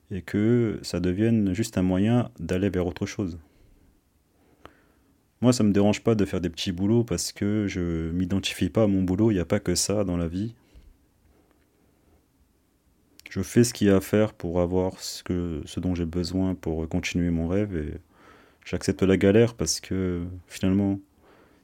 et 0.09 0.21
que 0.21 0.79
ça 0.81 0.99
devienne 0.99 1.53
juste 1.53 1.77
un 1.77 1.83
moyen 1.83 2.31
d'aller 2.39 2.69
vers 2.69 2.87
autre 2.87 3.05
chose? 3.05 3.37
Moi, 5.41 5.53
ça 5.53 5.63
me 5.63 5.71
dérange 5.71 6.03
pas 6.03 6.13
de 6.13 6.25
faire 6.25 6.41
des 6.41 6.49
petits 6.49 6.71
boulots 6.71 7.03
parce 7.03 7.31
que 7.31 7.65
je 7.67 8.11
m'identifie 8.11 8.69
pas 8.69 8.83
à 8.83 8.87
mon 8.87 9.01
boulot, 9.01 9.31
il 9.31 9.35
n'y 9.35 9.39
a 9.39 9.45
pas 9.45 9.59
que 9.59 9.73
ça 9.73 10.03
dans 10.03 10.17
la 10.17 10.27
vie. 10.27 10.53
Je 13.29 13.41
fais 13.41 13.63
ce 13.63 13.73
qu'il 13.73 13.87
y 13.87 13.89
a 13.89 13.95
à 13.95 14.01
faire 14.01 14.33
pour 14.33 14.61
avoir 14.61 14.99
ce, 14.99 15.23
que, 15.23 15.61
ce 15.65 15.79
dont 15.79 15.95
j'ai 15.95 16.05
besoin 16.05 16.53
pour 16.53 16.87
continuer 16.89 17.31
mon 17.31 17.47
rêve 17.47 17.75
et 17.75 17.93
j'accepte 18.65 19.03
la 19.03 19.17
galère 19.17 19.53
parce 19.53 19.79
que 19.79 20.23
finalement, 20.47 20.99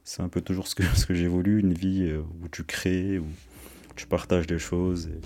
c'est 0.04 0.22
un 0.22 0.28
peu 0.28 0.40
toujours 0.40 0.66
ce 0.66 0.74
que, 0.74 0.82
j'ai 1.14 1.28
voulu, 1.28 1.60
une 1.60 1.74
vie 1.74 2.04
euh, 2.04 2.22
où 2.42 2.48
tu 2.48 2.64
crées, 2.64 3.18
où 3.18 3.26
tu 3.94 4.06
partages 4.06 4.46
des 4.46 4.58
choses 4.58 5.08
et 5.08 5.20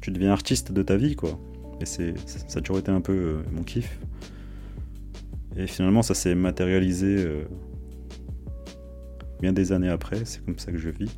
tu 0.00 0.10
deviens 0.10 0.32
artiste 0.32 0.72
de 0.72 0.82
ta 0.82 0.96
vie, 0.96 1.14
quoi. 1.14 1.38
Et 1.80 1.86
c'est, 1.86 2.14
ça 2.26 2.58
a 2.58 2.60
toujours 2.60 2.78
été 2.78 2.90
un 2.90 3.00
peu 3.00 3.12
euh, 3.12 3.42
mon 3.52 3.62
kiff. 3.62 3.98
Et 5.56 5.68
finalement, 5.68 6.02
ça 6.02 6.14
s'est 6.14 6.34
matérialisé 6.34 7.24
euh, 7.24 7.44
bien 9.40 9.52
des 9.52 9.70
années 9.70 9.88
après, 9.88 10.24
c'est 10.24 10.44
comme 10.44 10.58
ça 10.58 10.72
que 10.72 10.78
je 10.78 10.90
vis. 10.90 11.10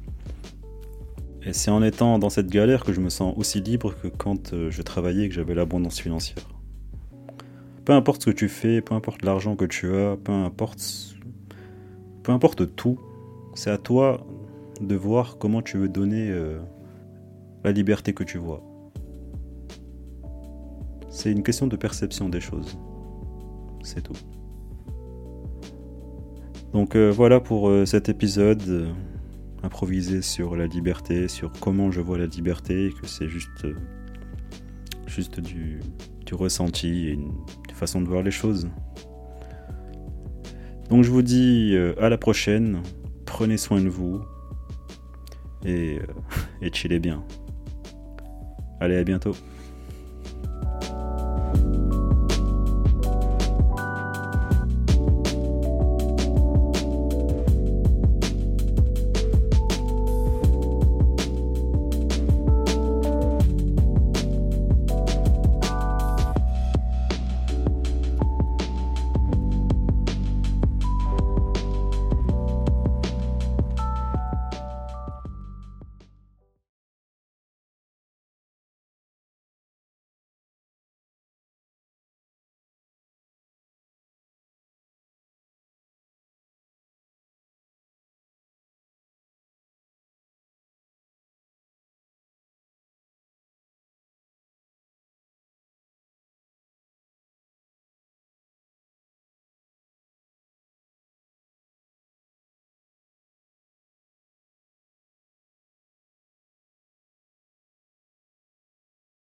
Et 1.43 1.53
c'est 1.53 1.71
en 1.71 1.83
étant 1.83 2.19
dans 2.19 2.31
cette 2.31 2.49
galère 2.49 2.85
que 2.85 2.93
je 2.93 3.01
me 3.01 3.09
sens 3.09 3.33
aussi 3.39 3.61
libre 3.61 3.95
que 4.03 4.09
quand 4.09 4.55
je 4.69 4.83
travaillais 4.83 5.25
et 5.25 5.29
que 5.29 5.35
j'avais 5.35 5.55
l'abondance 5.55 5.99
financière. 6.01 6.56
Peu 7.87 7.93
importe 7.93 8.25
ce 8.25 8.31
que 8.31 8.35
tu 8.35 8.49
fais, 8.49 8.81
peu 8.81 8.97
importe 8.97 9.25
l'argent 9.25 9.55
que 9.55 9.65
tu 9.65 9.95
as, 9.95 10.17
peu 10.17 10.33
importe, 10.33 11.17
peu 12.25 12.33
importe 12.33 12.75
tout, 12.75 12.99
c'est 13.55 13.71
à 13.71 13.79
toi 13.79 14.27
de 14.81 14.97
voir 14.97 15.39
comment 15.39 15.63
tu 15.63 15.79
veux 15.79 15.89
donner 15.89 16.29
euh, 16.29 16.59
la 17.63 17.71
liberté 17.71 18.13
que 18.13 18.25
tu 18.25 18.39
vois. 18.39 18.61
C'est 21.11 21.31
une 21.31 21.45
question 21.45 21.69
de 21.69 21.77
perception 21.77 22.29
des 22.29 22.41
choses. 22.41 22.77
C'est 23.85 24.03
tout. 24.03 24.17
Donc 26.73 26.97
euh, 26.97 27.13
voilà 27.13 27.39
pour 27.39 27.69
euh, 27.69 27.87
cet 27.87 28.09
épisode 28.09 28.89
improvisé 29.63 30.23
sur 30.23 30.57
la 30.57 30.67
liberté, 30.67 31.29
sur 31.29 31.53
comment 31.61 31.93
je 31.93 32.01
vois 32.01 32.19
la 32.19 32.27
liberté, 32.27 32.93
que 33.01 33.07
c'est 33.07 33.29
juste, 33.29 33.65
juste 35.07 35.39
du, 35.39 35.79
du 36.27 36.35
ressenti 36.35 37.07
et 37.07 37.13
une 37.13 37.33
façon 37.77 38.01
de 38.01 38.09
voir 38.09 38.23
les 38.23 38.31
choses. 38.31 38.69
Donc 40.89 41.05
je 41.05 41.11
vous 41.11 41.23
dis 41.23 41.73
euh, 41.75 41.95
à 42.01 42.09
la 42.09 42.19
prochaine, 42.19 42.83
prenez 43.25 43.57
soin 43.57 43.81
de 43.81 43.89
vous 43.89 44.21
et, 45.65 45.99
euh, 45.99 46.07
et 46.63 46.73
chillez 46.73 46.99
bien. 46.99 47.23
Allez, 48.81 48.97
à 48.97 49.05
bientôt. 49.05 49.35